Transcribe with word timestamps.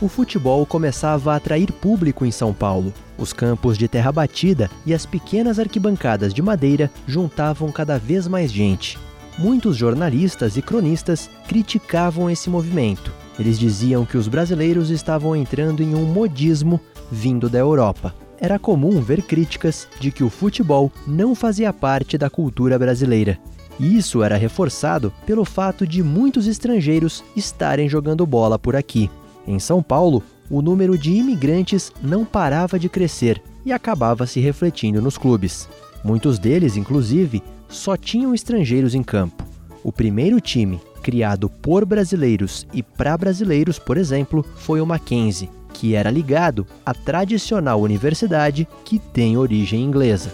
o 0.00 0.08
futebol 0.08 0.64
começava 0.64 1.32
a 1.32 1.36
atrair 1.36 1.72
público 1.72 2.24
em 2.24 2.30
São 2.30 2.52
Paulo. 2.52 2.92
Os 3.16 3.32
campos 3.32 3.76
de 3.76 3.88
terra 3.88 4.12
batida 4.12 4.70
e 4.86 4.94
as 4.94 5.04
pequenas 5.04 5.58
arquibancadas 5.58 6.32
de 6.32 6.40
madeira 6.40 6.90
juntavam 7.06 7.72
cada 7.72 7.98
vez 7.98 8.28
mais 8.28 8.52
gente. 8.52 8.98
Muitos 9.36 9.76
jornalistas 9.76 10.56
e 10.56 10.62
cronistas 10.62 11.28
criticavam 11.46 12.30
esse 12.30 12.48
movimento. 12.50 13.12
Eles 13.38 13.58
diziam 13.58 14.04
que 14.04 14.16
os 14.16 14.26
brasileiros 14.26 14.90
estavam 14.90 15.34
entrando 15.34 15.82
em 15.82 15.94
um 15.94 16.04
modismo 16.04 16.80
vindo 17.10 17.48
da 17.48 17.58
Europa. 17.58 18.14
Era 18.40 18.58
comum 18.58 19.00
ver 19.00 19.22
críticas 19.22 19.88
de 19.98 20.10
que 20.10 20.22
o 20.22 20.30
futebol 20.30 20.92
não 21.06 21.34
fazia 21.34 21.72
parte 21.72 22.16
da 22.16 22.30
cultura 22.30 22.78
brasileira. 22.78 23.38
E 23.78 23.96
isso 23.96 24.22
era 24.24 24.36
reforçado 24.36 25.12
pelo 25.24 25.44
fato 25.44 25.86
de 25.86 26.02
muitos 26.02 26.46
estrangeiros 26.46 27.22
estarem 27.36 27.88
jogando 27.88 28.26
bola 28.26 28.58
por 28.58 28.74
aqui. 28.74 29.08
Em 29.48 29.58
São 29.58 29.82
Paulo, 29.82 30.22
o 30.50 30.60
número 30.60 30.98
de 30.98 31.10
imigrantes 31.10 31.90
não 32.02 32.22
parava 32.22 32.78
de 32.78 32.86
crescer 32.86 33.42
e 33.64 33.72
acabava 33.72 34.26
se 34.26 34.40
refletindo 34.40 35.00
nos 35.00 35.16
clubes. 35.16 35.66
Muitos 36.04 36.38
deles, 36.38 36.76
inclusive, 36.76 37.42
só 37.66 37.96
tinham 37.96 38.34
estrangeiros 38.34 38.94
em 38.94 39.02
campo. 39.02 39.42
O 39.82 39.90
primeiro 39.90 40.38
time, 40.38 40.78
criado 41.02 41.48
por 41.48 41.86
brasileiros 41.86 42.66
e 42.74 42.82
para 42.82 43.16
brasileiros, 43.16 43.78
por 43.78 43.96
exemplo, 43.96 44.44
foi 44.58 44.82
o 44.82 44.86
Mackenzie, 44.86 45.48
que 45.72 45.94
era 45.94 46.10
ligado 46.10 46.66
à 46.84 46.92
tradicional 46.92 47.80
universidade 47.80 48.68
que 48.84 48.98
tem 48.98 49.38
origem 49.38 49.82
inglesa. 49.82 50.30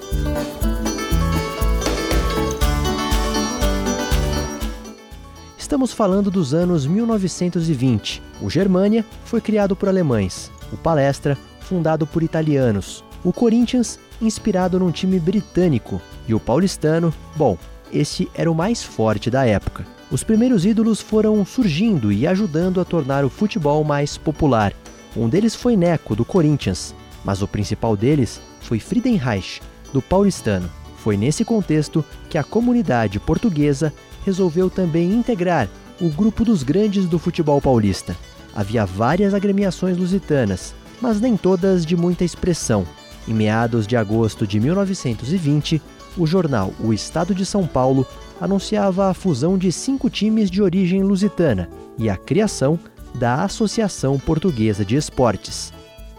Estamos 5.65 5.95
falando 5.95 6.31
dos 6.31 6.53
anos 6.53 6.87
1920. 6.87 8.23
O 8.43 8.51
Germânia 8.51 9.03
foi 9.25 9.41
criado 9.41 9.75
por 9.75 9.89
alemães, 9.89 10.53
o 10.71 10.77
Palestra, 10.77 11.39
fundado 11.59 12.07
por 12.07 12.23
italianos, 12.23 13.03
o 13.25 13.33
Corinthians, 13.33 13.99
inspirado 14.21 14.79
num 14.79 14.91
time 14.91 15.19
britânico, 15.19 16.03
e 16.29 16.35
o 16.35 16.39
Paulistano, 16.39 17.15
bom, 17.35 17.57
esse 17.91 18.29
era 18.35 18.53
o 18.53 18.55
mais 18.55 18.83
forte 18.83 19.31
da 19.31 19.47
época. 19.47 19.87
Os 20.11 20.23
primeiros 20.23 20.67
ídolos 20.67 21.01
foram 21.01 21.43
surgindo 21.47 22.13
e 22.13 22.27
ajudando 22.27 22.79
a 22.79 22.85
tornar 22.85 23.25
o 23.25 23.31
futebol 23.31 23.83
mais 23.83 24.19
popular. 24.19 24.75
Um 25.17 25.31
deles 25.31 25.55
foi 25.55 25.79
Neco, 25.79 26.15
do 26.15 26.27
Corinthians, 26.27 26.95
mas 27.25 27.41
o 27.41 27.49
principal 27.49 27.97
deles 27.97 28.39
foi 28.61 28.79
Friedenreich, 28.79 29.63
do 29.95 30.03
Paulistano. 30.03 30.71
Foi 30.99 31.17
nesse 31.17 31.43
contexto 31.43 32.05
que 32.29 32.37
a 32.37 32.45
comunidade 32.45 33.19
portuguesa 33.19 33.95
resolveu 34.25 34.71
também 34.71 35.13
integrar 35.13 35.69
o 36.01 36.09
grupo 36.09 36.45
dos 36.45 36.63
grandes 36.63 37.07
do 37.07 37.19
futebol 37.19 37.61
paulista. 37.61 38.17
Havia 38.55 38.85
várias 38.85 39.35
agremiações 39.35 39.97
lusitanas, 39.97 40.75
mas 41.01 41.21
nem 41.21 41.37
todas 41.37 41.85
de 41.85 41.97
muita 41.97 42.25
expressão. 42.25 42.87
Em 43.27 43.35
meados 43.35 43.87
de 43.87 43.97
agosto 43.97 44.47
de 44.47 44.61
1920, 44.61 45.81
o 46.17 46.27
jornal 46.27 46.73
O 46.81 46.93
Estado 46.93 47.35
de 47.35 47.45
São 47.45 47.67
Paulo 47.67 48.07
anunciava 48.41 49.11
a 49.11 49.15
fusão 49.15 49.57
de 49.57 49.73
cinco 49.73 50.11
times 50.11 50.51
de 50.51 50.63
origem 50.63 51.03
lusitana 51.03 51.69
e 51.99 52.11
a 52.11 52.17
criação 52.17 52.79
da 53.15 53.43
Associação 53.45 54.19
Portuguesa 54.19 54.85
de 54.85 54.97
Esportes. 54.97 55.73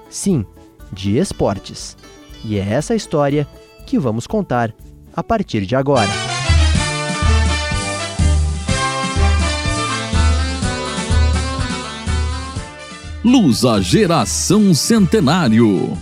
Sim, 0.09 0.45
de 0.91 1.17
esportes. 1.17 1.97
E 2.43 2.57
é 2.57 2.73
essa 2.73 2.95
história 2.95 3.47
que 3.85 3.99
vamos 3.99 4.25
contar 4.25 4.73
a 5.15 5.23
partir 5.23 5.65
de 5.65 5.75
agora. 5.75 6.34
Lusa 13.25 13.81
Geração 13.81 14.71
Centenário. 14.75 15.97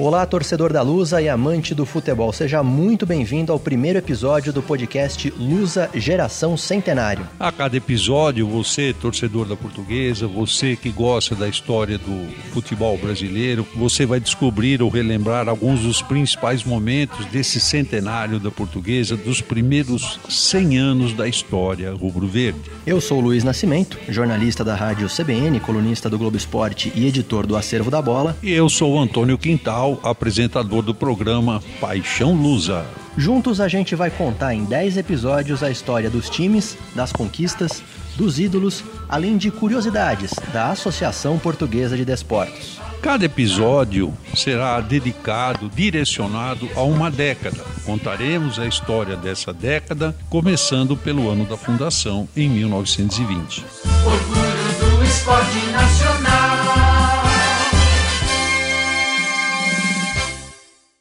Olá, 0.00 0.24
torcedor 0.24 0.72
da 0.72 0.80
Lusa 0.80 1.20
e 1.20 1.28
amante 1.28 1.74
do 1.74 1.84
futebol. 1.84 2.32
Seja 2.32 2.62
muito 2.62 3.04
bem-vindo 3.04 3.52
ao 3.52 3.58
primeiro 3.58 3.98
episódio 3.98 4.52
do 4.52 4.62
podcast 4.62 5.28
Lusa 5.36 5.90
Geração 5.92 6.56
Centenário. 6.56 7.26
A 7.40 7.50
cada 7.50 7.76
episódio, 7.76 8.46
você, 8.46 8.92
torcedor 8.92 9.48
da 9.48 9.56
portuguesa, 9.56 10.28
você 10.28 10.76
que 10.76 10.90
gosta 10.90 11.34
da 11.34 11.48
história 11.48 11.98
do 11.98 12.28
futebol 12.52 12.96
brasileiro, 12.96 13.66
você 13.74 14.06
vai 14.06 14.20
descobrir 14.20 14.80
ou 14.80 14.88
relembrar 14.88 15.48
alguns 15.48 15.80
dos 15.80 16.00
principais 16.00 16.62
momentos 16.62 17.26
desse 17.26 17.58
centenário 17.58 18.38
da 18.38 18.52
portuguesa, 18.52 19.16
dos 19.16 19.40
primeiros 19.40 20.20
100 20.28 20.78
anos 20.78 21.12
da 21.12 21.26
história 21.26 21.92
rubro-verde. 21.92 22.70
Eu 22.86 23.00
sou 23.00 23.18
Luiz 23.18 23.42
Nascimento, 23.42 23.98
jornalista 24.08 24.62
da 24.62 24.76
rádio 24.76 25.08
CBN, 25.08 25.58
colunista 25.58 26.08
do 26.08 26.16
Globo 26.16 26.36
Esporte 26.36 26.92
e 26.94 27.04
editor 27.04 27.48
do 27.48 27.56
Acervo 27.56 27.90
da 27.90 28.00
Bola. 28.00 28.36
E 28.40 28.52
eu 28.52 28.68
sou 28.68 28.96
Antônio 28.96 29.36
Quintal 29.36 29.87
apresentador 30.02 30.82
do 30.82 30.94
programa 30.94 31.62
Paixão 31.80 32.34
Lusa. 32.34 32.84
Juntos 33.16 33.60
a 33.60 33.68
gente 33.68 33.94
vai 33.94 34.10
contar 34.10 34.54
em 34.54 34.64
10 34.64 34.96
episódios 34.96 35.62
a 35.62 35.70
história 35.70 36.10
dos 36.10 36.28
times, 36.28 36.76
das 36.94 37.12
conquistas, 37.12 37.82
dos 38.16 38.38
ídolos, 38.38 38.84
além 39.08 39.36
de 39.36 39.50
curiosidades 39.50 40.32
da 40.52 40.70
Associação 40.70 41.38
Portuguesa 41.38 41.96
de 41.96 42.04
Desportos. 42.04 42.78
Cada 43.00 43.24
episódio 43.24 44.12
será 44.34 44.80
dedicado, 44.80 45.70
direcionado 45.72 46.68
a 46.74 46.82
uma 46.82 47.10
década. 47.10 47.64
Contaremos 47.84 48.58
a 48.58 48.66
história 48.66 49.16
dessa 49.16 49.52
década, 49.52 50.14
começando 50.28 50.96
pelo 50.96 51.30
ano 51.30 51.44
da 51.44 51.56
fundação, 51.56 52.28
em 52.36 52.48
1920. 52.48 53.64
Orgulho 54.04 54.96
do 54.96 55.04
esporte 55.04 55.66
nacional. 55.70 55.97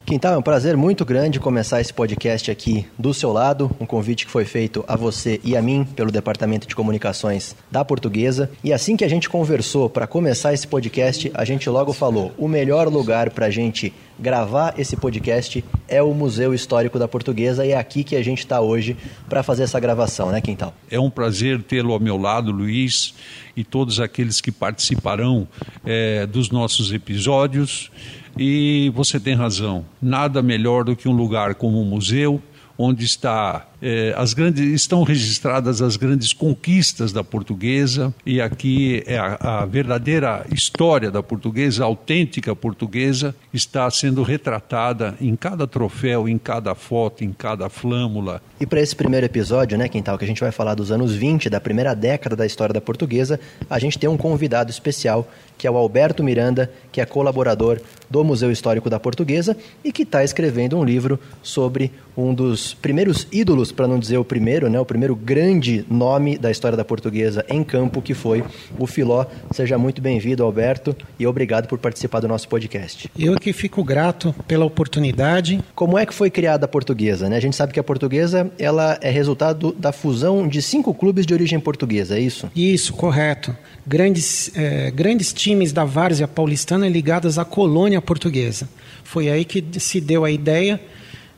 Quintal, 0.08 0.36
é 0.36 0.38
um 0.38 0.42
prazer 0.42 0.78
muito 0.78 1.04
grande 1.04 1.38
começar 1.38 1.82
esse 1.82 1.94
podcast 1.94 2.50
aqui 2.50 2.86
do 2.98 3.14
seu 3.14 3.34
lado, 3.34 3.70
um 3.78 3.86
convite 3.86 4.26
que 4.26 4.32
foi 4.32 4.46
feito 4.46 4.82
a 4.88 4.96
você 4.96 5.38
e 5.44 5.54
a 5.54 5.62
mim 5.62 5.84
pelo 5.84 6.10
Departamento 6.10 6.66
de 6.66 6.74
Comunicações 6.74 7.58
da 7.70 7.84
Portuguesa. 7.84 8.50
E 8.64 8.72
assim 8.72 8.96
que 8.96 9.04
a 9.04 9.10
gente 9.10 9.28
conversou 9.28 9.90
para 9.90 10.08
começar 10.08 10.54
esse 10.54 10.66
podcast, 10.66 11.30
a 11.34 11.44
gente 11.44 11.70
logo 11.70 11.92
falou: 11.92 12.32
o 12.38 12.48
melhor 12.48 12.88
lugar 12.88 13.32
para 13.32 13.48
a 13.48 13.50
gente 13.50 13.92
gravar 14.18 14.74
esse 14.78 14.96
podcast 14.96 15.62
é 15.90 16.02
o 16.02 16.14
Museu 16.14 16.54
Histórico 16.54 16.98
da 16.98 17.08
Portuguesa 17.10 17.66
e 17.66 17.72
é 17.72 17.78
aqui 17.78 18.02
que 18.02 18.16
a 18.16 18.24
gente 18.24 18.40
está 18.40 18.62
hoje 18.62 18.96
para 19.28 19.44
fazer 19.44 19.64
essa 19.64 19.78
gravação, 19.78 20.32
né, 20.32 20.40
Quintal? 20.40 20.74
É 20.90 20.98
um 20.98 21.10
prazer 21.10 21.62
tê-lo 21.62 21.92
ao 21.92 22.00
meu 22.00 22.16
lado, 22.16 22.50
Luiz, 22.50 23.14
e 23.58 23.64
todos 23.64 24.00
aqueles 24.00 24.40
que 24.40 24.54
participarão 24.54 25.46
é, 25.86 26.26
dos 26.26 26.50
nossos 26.50 26.94
episódios. 26.94 27.92
E 28.40 28.92
você 28.94 29.20
tem 29.20 29.34
razão, 29.36 29.86
nada 30.02 30.42
melhor 30.42 30.84
do 30.84 30.96
que 30.96 31.08
um 31.08 31.14
lugar 31.14 31.56
como 31.56 31.82
um 31.82 31.86
museu, 31.86 32.42
onde 32.78 33.06
está 33.06 33.68
é, 33.82 34.14
as 34.18 34.34
grandes, 34.34 34.66
estão 34.66 35.04
registradas 35.04 35.82
as 35.82 35.96
grandes 35.96 36.34
conquistas 36.34 37.12
da 37.12 37.24
portuguesa 37.24 38.14
e 38.26 38.42
aqui 38.42 39.04
é 39.06 39.18
a, 39.18 39.38
a, 39.62 39.66
verdadeira 39.66 40.46
história 40.52 41.12
da 41.12 41.22
portuguesa, 41.22 41.84
a 41.84 41.86
autêntica 41.86 42.56
portuguesa, 42.56 43.36
está 43.54 43.90
sendo 43.90 44.24
retratada 44.24 45.16
em 45.22 45.36
cada 45.36 45.68
troféu, 45.68 46.28
em 46.28 46.38
cada 46.38 46.74
foto, 46.74 47.24
em 47.24 47.32
cada 47.32 47.70
flâmula. 47.70 48.42
E 48.60 48.66
para 48.66 48.82
esse 48.82 48.96
primeiro 48.96 49.26
episódio, 49.26 49.78
né, 49.78 49.88
Quintal, 49.88 50.18
que 50.18 50.26
a 50.26 50.28
gente 50.28 50.42
vai 50.42 50.52
falar 50.52 50.74
dos 50.74 50.92
anos 50.92 51.14
20, 51.14 51.50
da 51.50 51.60
primeira 51.60 51.94
década 51.94 52.36
da 52.36 52.46
história 52.46 52.74
da 52.74 52.82
portuguesa, 52.82 53.40
a 53.70 53.78
gente 53.78 54.00
tem 54.00 54.10
um 54.10 54.18
convidado 54.18 54.72
especial, 54.72 55.28
que 55.58 55.68
é 55.68 55.72
o 55.72 55.78
Alberto 55.78 56.24
Miranda, 56.24 56.72
que 56.92 57.02
é 57.02 57.06
colaborador 57.06 57.80
do 58.10 58.24
Museu 58.24 58.52
Histórico 58.52 58.90
da 58.90 59.00
Portuguesa 59.00 59.56
e 59.84 59.92
que 59.92 60.04
está 60.04 60.24
escrevendo 60.24 60.78
um 60.78 60.84
livro 60.84 61.20
sobre 61.44 61.92
um 62.16 62.34
dos 62.34 62.74
primeiros 62.74 63.28
ídolos 63.32 63.67
para 63.74 63.88
não 63.88 64.00
dizer 64.00 64.18
o 64.18 64.26
primeiro, 64.26 64.70
né, 64.70 64.80
o 64.80 64.86
primeiro 64.86 65.16
grande 65.16 65.86
nome 65.90 66.38
da 66.38 66.52
história 66.52 66.78
da 66.78 66.86
portuguesa 66.86 67.46
em 67.50 67.64
campo, 67.64 68.02
que 68.02 68.14
foi 68.14 68.44
o 68.78 68.88
Filó. 68.88 69.26
Seja 69.52 69.78
muito 69.78 70.02
bem-vindo, 70.02 70.44
Alberto, 70.44 70.96
e 71.20 71.26
obrigado 71.26 71.68
por 71.68 71.78
participar 71.78 72.20
do 72.20 72.28
nosso 72.28 72.48
podcast. 72.48 73.10
Eu 73.18 73.36
que 73.36 73.54
fico 73.54 73.84
grato 73.84 74.34
pela 74.48 74.66
oportunidade. 74.66 75.64
Como 75.76 75.98
é 75.98 76.06
que 76.06 76.14
foi 76.14 76.30
criada 76.30 76.66
a 76.66 76.68
portuguesa? 76.68 77.30
Né? 77.30 77.38
A 77.38 77.40
gente 77.40 77.56
sabe 77.56 77.74
que 77.74 77.80
a 77.80 77.84
portuguesa 77.84 78.52
ela 78.58 78.98
é 79.02 79.10
resultado 79.10 79.72
da 79.78 79.92
fusão 79.92 80.48
de 80.48 80.62
cinco 80.62 80.94
clubes 80.94 81.26
de 81.26 81.34
origem 81.34 81.60
portuguesa, 81.60 82.18
é 82.18 82.20
isso? 82.20 82.50
Isso, 82.56 82.94
correto. 82.94 83.56
Grandes, 83.86 84.52
é, 84.56 84.92
grandes 84.92 85.34
times 85.34 85.72
da 85.72 85.86
várzea 85.86 86.28
paulistana 86.28 86.88
ligadas 86.88 87.38
à 87.38 87.46
colônia 87.46 88.02
portuguesa. 88.02 88.68
Foi 89.04 89.30
aí 89.30 89.46
que 89.46 89.64
se 89.80 90.02
deu 90.02 90.26
a 90.26 90.32
ideia 90.32 90.80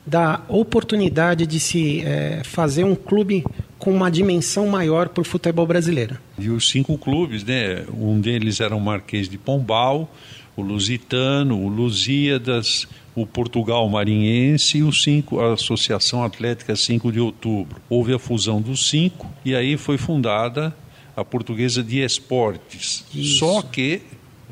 da 0.06 0.42
oportunidade 0.48 1.46
de 1.46 1.60
se 1.60 2.02
é, 2.02 2.42
fazer 2.44 2.84
um 2.84 2.94
clube 2.94 3.44
com 3.78 3.92
uma 3.92 4.10
dimensão 4.10 4.66
maior 4.66 5.08
para 5.08 5.22
o 5.22 5.24
futebol 5.24 5.66
brasileiro. 5.66 6.18
E 6.38 6.50
os 6.50 6.68
cinco 6.68 6.98
clubes, 6.98 7.44
né? 7.44 7.84
Um 7.92 8.20
deles 8.20 8.60
era 8.60 8.74
o 8.74 8.80
Marquês 8.80 9.28
de 9.28 9.38
Pombal, 9.38 10.10
o 10.56 10.62
Lusitano, 10.62 11.58
o 11.58 11.68
Lusíadas, 11.68 12.86
o 13.14 13.26
Portugal 13.26 13.88
Marinhense 13.88 14.78
e 14.78 14.82
o 14.82 14.92
cinco, 14.92 15.40
a 15.40 15.54
Associação 15.54 16.22
Atlética 16.22 16.76
5 16.76 17.10
de 17.10 17.20
Outubro. 17.20 17.80
Houve 17.88 18.14
a 18.14 18.18
fusão 18.18 18.60
dos 18.60 18.88
cinco 18.88 19.30
e 19.44 19.54
aí 19.54 19.76
foi 19.76 19.98
fundada 19.98 20.74
a 21.16 21.24
Portuguesa 21.24 21.82
de 21.82 22.00
Esportes. 22.00 23.04
Isso. 23.14 23.38
Só 23.38 23.62
que 23.62 24.02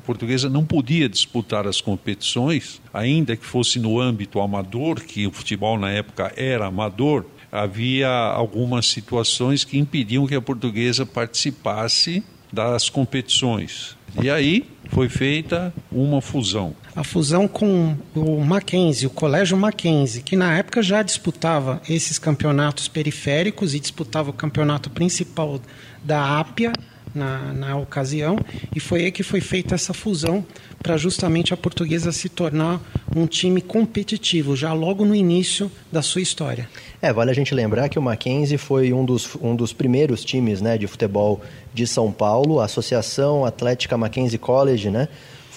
Portuguesa 0.08 0.48
não 0.48 0.64
podia 0.64 1.06
disputar 1.06 1.66
as 1.66 1.82
competições, 1.82 2.80
ainda 2.94 3.36
que 3.36 3.44
fosse 3.44 3.78
no 3.78 4.00
âmbito 4.00 4.40
amador, 4.40 5.02
que 5.02 5.26
o 5.26 5.30
futebol 5.30 5.78
na 5.78 5.90
época 5.90 6.32
era 6.34 6.64
amador, 6.64 7.26
havia 7.52 8.08
algumas 8.08 8.86
situações 8.86 9.64
que 9.64 9.76
impediam 9.76 10.26
que 10.26 10.34
a 10.34 10.40
Portuguesa 10.40 11.04
participasse 11.04 12.24
das 12.50 12.88
competições. 12.88 13.98
E 14.22 14.30
aí 14.30 14.64
foi 14.88 15.10
feita 15.10 15.74
uma 15.92 16.22
fusão. 16.22 16.74
A 16.96 17.04
fusão 17.04 17.46
com 17.46 17.94
o 18.14 18.42
Mackenzie, 18.42 19.06
o 19.06 19.10
Colégio 19.10 19.58
Mackenzie, 19.58 20.22
que 20.22 20.36
na 20.36 20.56
época 20.56 20.82
já 20.82 21.02
disputava 21.02 21.82
esses 21.86 22.18
campeonatos 22.18 22.88
periféricos 22.88 23.74
e 23.74 23.78
disputava 23.78 24.30
o 24.30 24.32
campeonato 24.32 24.88
principal 24.88 25.60
da 26.02 26.40
Ápia 26.40 26.72
na, 27.18 27.52
na 27.52 27.76
ocasião, 27.76 28.38
e 28.74 28.80
foi 28.80 29.04
aí 29.04 29.12
que 29.12 29.22
foi 29.22 29.40
feita 29.40 29.74
essa 29.74 29.92
fusão 29.92 30.44
para 30.82 30.96
justamente 30.96 31.52
a 31.52 31.56
portuguesa 31.56 32.12
se 32.12 32.28
tornar 32.28 32.80
um 33.14 33.26
time 33.26 33.60
competitivo, 33.60 34.54
já 34.54 34.72
logo 34.72 35.04
no 35.04 35.14
início 35.14 35.70
da 35.90 36.00
sua 36.00 36.22
história. 36.22 36.68
É, 37.02 37.12
vale 37.12 37.30
a 37.30 37.34
gente 37.34 37.54
lembrar 37.54 37.88
que 37.88 37.98
o 37.98 38.02
Mackenzie 38.02 38.56
foi 38.56 38.92
um 38.92 39.04
dos, 39.04 39.36
um 39.40 39.54
dos 39.54 39.72
primeiros 39.72 40.24
times 40.24 40.60
né, 40.60 40.78
de 40.78 40.86
futebol 40.86 41.40
de 41.74 41.86
São 41.86 42.12
Paulo, 42.12 42.60
a 42.60 42.64
Associação 42.64 43.44
Atlética 43.44 43.96
Mackenzie 43.98 44.38
College, 44.38 44.90
né? 44.90 45.08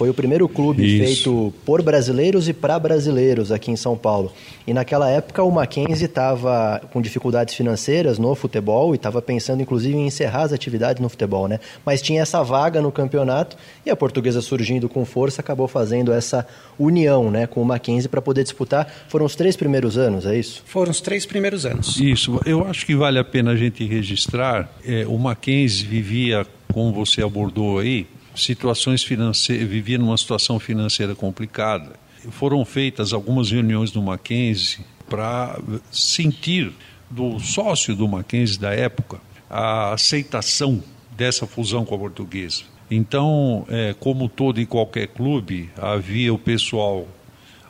Foi 0.01 0.09
o 0.09 0.15
primeiro 0.15 0.49
clube 0.49 0.83
Isso. 0.83 1.05
feito 1.05 1.53
por 1.63 1.83
brasileiros 1.83 2.49
e 2.49 2.53
para 2.53 2.79
brasileiros 2.79 3.51
aqui 3.51 3.69
em 3.69 3.75
São 3.75 3.95
Paulo. 3.95 4.33
E 4.65 4.73
naquela 4.73 5.07
época 5.07 5.43
o 5.43 5.51
Mackenzie 5.51 6.07
estava 6.07 6.81
com 6.91 6.99
dificuldades 6.99 7.53
financeiras 7.53 8.17
no 8.17 8.33
futebol 8.33 8.95
e 8.95 8.95
estava 8.95 9.21
pensando 9.21 9.61
inclusive 9.61 9.95
em 9.95 10.07
encerrar 10.07 10.41
as 10.41 10.53
atividades 10.53 10.99
no 10.99 11.07
futebol, 11.07 11.47
né? 11.47 11.59
Mas 11.85 12.01
tinha 12.01 12.23
essa 12.23 12.41
vaga 12.41 12.81
no 12.81 12.91
campeonato 12.91 13.55
e 13.85 13.91
a 13.91 13.95
portuguesa 13.95 14.41
surgindo 14.41 14.89
com 14.89 15.05
força 15.05 15.39
acabou 15.39 15.67
fazendo 15.67 16.11
essa 16.11 16.47
união, 16.79 17.29
né, 17.29 17.45
com 17.45 17.61
o 17.61 17.65
Mackenzie 17.65 18.09
para 18.09 18.23
poder 18.23 18.41
disputar. 18.41 18.91
Foram 19.07 19.27
os 19.27 19.35
três 19.35 19.55
primeiros 19.55 19.99
anos, 19.99 20.25
é 20.25 20.35
isso? 20.35 20.63
Foram 20.65 20.89
os 20.89 20.99
três 20.99 21.27
primeiros 21.27 21.63
anos. 21.63 21.97
Isso. 21.97 22.41
Eu 22.43 22.65
acho 22.65 22.87
que 22.87 22.95
vale 22.95 23.19
a 23.19 23.23
pena 23.23 23.51
a 23.51 23.55
gente 23.55 23.85
registrar. 23.85 24.67
É, 24.83 25.05
o 25.05 25.19
Mackenzie 25.19 25.85
vivia, 25.85 26.43
como 26.73 26.91
você 26.91 27.21
abordou 27.21 27.77
aí, 27.77 28.07
situações 28.35 29.03
financeiras, 29.03 29.67
vivia 29.67 29.97
numa 29.97 30.17
situação 30.17 30.59
financeira 30.59 31.15
complicada. 31.15 31.93
Foram 32.31 32.63
feitas 32.63 33.13
algumas 33.13 33.51
reuniões 33.51 33.91
no 33.93 34.01
Mackenzie 34.01 34.85
para 35.09 35.59
sentir 35.91 36.71
do 37.09 37.39
sócio 37.39 37.95
do 37.95 38.07
Mackenzie 38.07 38.59
da 38.59 38.73
época 38.73 39.19
a 39.49 39.93
aceitação 39.93 40.81
dessa 41.11 41.45
fusão 41.45 41.83
com 41.83 41.95
a 41.95 41.97
portuguesa. 41.97 42.63
Então, 42.89 43.65
é, 43.69 43.93
como 43.99 44.29
todo 44.29 44.59
e 44.59 44.65
qualquer 44.65 45.07
clube, 45.07 45.69
havia 45.77 46.33
o 46.33 46.37
pessoal 46.37 47.07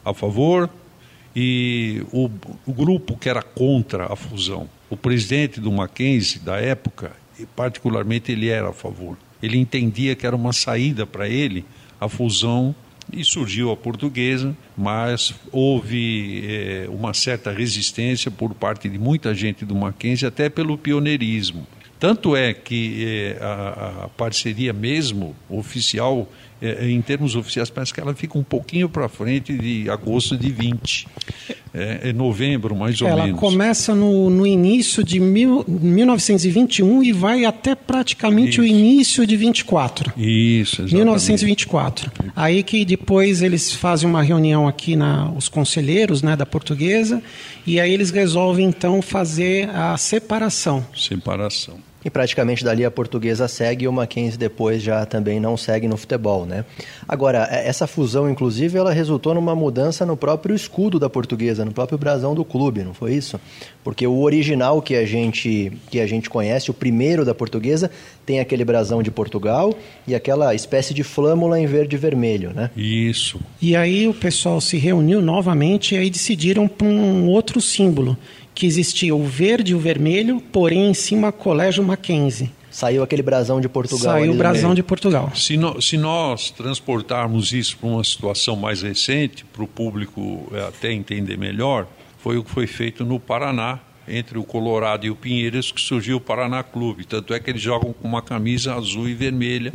a 0.03 0.13
favor 0.13 0.69
e 1.35 2.03
o, 2.11 2.29
o 2.65 2.73
grupo 2.73 3.15
que 3.17 3.29
era 3.29 3.41
contra 3.41 4.11
a 4.11 4.15
fusão. 4.15 4.69
O 4.89 4.97
presidente 4.97 5.59
do 5.59 5.71
Mackenzie 5.71 6.39
da 6.39 6.57
época, 6.57 7.13
particularmente, 7.55 8.31
ele 8.31 8.49
era 8.49 8.69
a 8.69 8.73
favor. 8.73 9.17
Ele 9.41 9.57
entendia 9.57 10.15
que 10.15 10.25
era 10.25 10.35
uma 10.35 10.53
saída 10.53 11.05
para 11.05 11.27
ele 11.27 11.65
a 11.99 12.07
fusão 12.07 12.75
e 13.11 13.23
surgiu 13.25 13.71
a 13.71 13.77
portuguesa, 13.77 14.55
mas 14.77 15.33
houve 15.51 16.43
é, 16.45 16.87
uma 16.89 17.13
certa 17.13 17.51
resistência 17.51 18.31
por 18.31 18.53
parte 18.53 18.87
de 18.87 18.97
muita 18.97 19.33
gente 19.35 19.65
do 19.65 19.75
Mackenzie, 19.75 20.27
até 20.27 20.49
pelo 20.49 20.77
pioneirismo. 20.77 21.67
Tanto 21.99 22.35
é 22.35 22.53
que 22.53 23.05
é, 23.05 23.37
a, 23.43 24.05
a, 24.05 24.09
parceria 24.09 24.73
mesmo 24.73 25.35
oficial, 25.49 26.31
é, 26.61 26.87
em 26.87 27.01
termos 27.01 27.35
oficiais, 27.35 27.69
parece 27.69 27.93
que 27.93 27.99
ela 27.99 28.13
fica 28.13 28.37
um 28.37 28.43
pouquinho 28.43 28.87
para 28.87 29.09
frente 29.09 29.57
de 29.57 29.89
agosto 29.89 30.37
de 30.37 30.51
20. 30.51 31.07
É, 31.73 32.09
é 32.09 32.13
novembro, 32.13 32.75
mais 32.75 33.01
ou 33.01 33.07
ela 33.07 33.23
menos. 33.23 33.41
Ela 33.41 33.51
começa 33.51 33.95
no, 33.95 34.29
no 34.29 34.45
início 34.45 35.03
de 35.03 35.19
mil, 35.19 35.65
1921 35.67 37.01
e 37.01 37.11
vai 37.11 37.45
até 37.45 37.73
praticamente 37.73 38.51
Isso. 38.51 38.61
o 38.61 38.65
início 38.65 39.25
de 39.25 39.35
24. 39.35 40.13
Isso, 40.17 40.81
exatamente. 40.81 40.95
1924. 40.95 42.11
Aí 42.35 42.61
que 42.61 42.85
depois 42.85 43.41
eles 43.41 43.73
fazem 43.73 44.07
uma 44.07 44.21
reunião 44.21 44.67
aqui, 44.67 44.95
na, 44.95 45.31
os 45.31 45.47
conselheiros 45.47 46.21
né, 46.21 46.35
da 46.35 46.45
portuguesa, 46.45 47.23
e 47.65 47.79
aí 47.79 47.91
eles 47.91 48.11
resolvem 48.11 48.67
então 48.67 49.01
fazer 49.01 49.69
a 49.69 49.97
separação. 49.97 50.85
Separação. 50.95 51.90
E 52.03 52.09
praticamente 52.09 52.63
dali 52.63 52.83
a 52.83 52.91
portuguesa 52.91 53.47
segue 53.47 53.85
e 53.85 53.87
o 53.87 53.93
Mackenzie 53.93 54.37
depois 54.37 54.81
já 54.81 55.05
também 55.05 55.39
não 55.39 55.55
segue 55.55 55.87
no 55.87 55.97
futebol, 55.97 56.45
né? 56.45 56.65
Agora, 57.07 57.47
é, 57.51 57.67
essa 57.67 57.85
fusão, 57.85 58.29
inclusive, 58.29 58.77
ela 58.77 58.91
resultou 58.91 59.33
numa 59.33 59.55
mudança 59.55 60.05
no 60.05 60.17
próprio 60.17 60.55
escudo 60.55 60.99
da 60.99 61.09
portuguesa, 61.09 61.63
no 61.63 61.71
próprio 61.71 61.97
brasão 61.97 62.33
do 62.33 62.43
clube, 62.43 62.83
não 62.83 62.93
foi 62.93 63.13
isso? 63.13 63.39
Porque 63.83 64.05
o 64.05 64.19
original 64.19 64.81
que 64.81 64.95
a 64.95 65.05
gente, 65.05 65.71
que 65.89 65.99
a 65.99 66.07
gente 66.07 66.29
conhece, 66.29 66.71
o 66.71 66.73
primeiro 66.73 67.23
da 67.23 67.35
portuguesa, 67.35 67.91
tem 68.25 68.39
aquele 68.39 68.63
brasão 68.63 69.01
de 69.03 69.11
Portugal 69.11 69.73
e 70.07 70.15
aquela 70.15 70.53
espécie 70.55 70.93
de 70.93 71.03
flâmula 71.03 71.59
em 71.59 71.65
verde 71.65 71.95
e 71.95 71.99
vermelho, 71.99 72.51
né? 72.53 72.69
Isso. 72.75 73.39
E 73.61 73.75
aí 73.75 74.07
o 74.07 74.13
pessoal 74.13 74.61
se 74.61 74.77
reuniu 74.77 75.21
novamente 75.21 75.95
e 75.95 75.97
aí 75.97 76.09
decidiram 76.09 76.67
por 76.67 76.85
um 76.85 77.27
outro 77.27 77.59
símbolo 77.61 78.17
que 78.53 78.65
existia 78.65 79.15
o 79.15 79.23
verde 79.23 79.71
e 79.71 79.75
o 79.75 79.79
vermelho, 79.79 80.41
porém 80.51 80.89
em 80.89 80.93
cima 80.93 81.31
Colégio 81.31 81.83
Mackenzie. 81.83 82.51
Saiu 82.69 83.03
aquele 83.03 83.21
brasão 83.21 83.59
de 83.59 83.67
Portugal. 83.67 84.13
Saiu 84.13 84.31
o 84.31 84.35
brasão 84.35 84.73
de 84.73 84.81
Portugal. 84.81 85.31
Se, 85.35 85.57
no, 85.57 85.81
se 85.81 85.97
nós 85.97 86.51
transportarmos 86.51 87.51
isso 87.51 87.77
para 87.77 87.89
uma 87.89 88.03
situação 88.03 88.55
mais 88.55 88.81
recente, 88.81 89.43
para 89.43 89.63
o 89.63 89.67
público 89.67 90.47
é, 90.53 90.61
até 90.61 90.91
entender 90.91 91.37
melhor, 91.37 91.85
foi 92.17 92.37
o 92.37 92.43
que 92.43 92.49
foi 92.49 92.67
feito 92.67 93.03
no 93.03 93.19
Paraná, 93.19 93.79
entre 94.07 94.37
o 94.37 94.43
Colorado 94.43 95.05
e 95.05 95.09
o 95.09 95.15
Pinheiros, 95.15 95.71
que 95.71 95.81
surgiu 95.81 96.17
o 96.17 96.21
Paraná 96.21 96.63
Clube. 96.63 97.05
Tanto 97.05 97.33
é 97.33 97.39
que 97.39 97.49
eles 97.49 97.61
jogam 97.61 97.93
com 97.93 98.07
uma 98.07 98.21
camisa 98.21 98.73
azul 98.75 99.07
e 99.07 99.13
vermelha, 99.13 99.73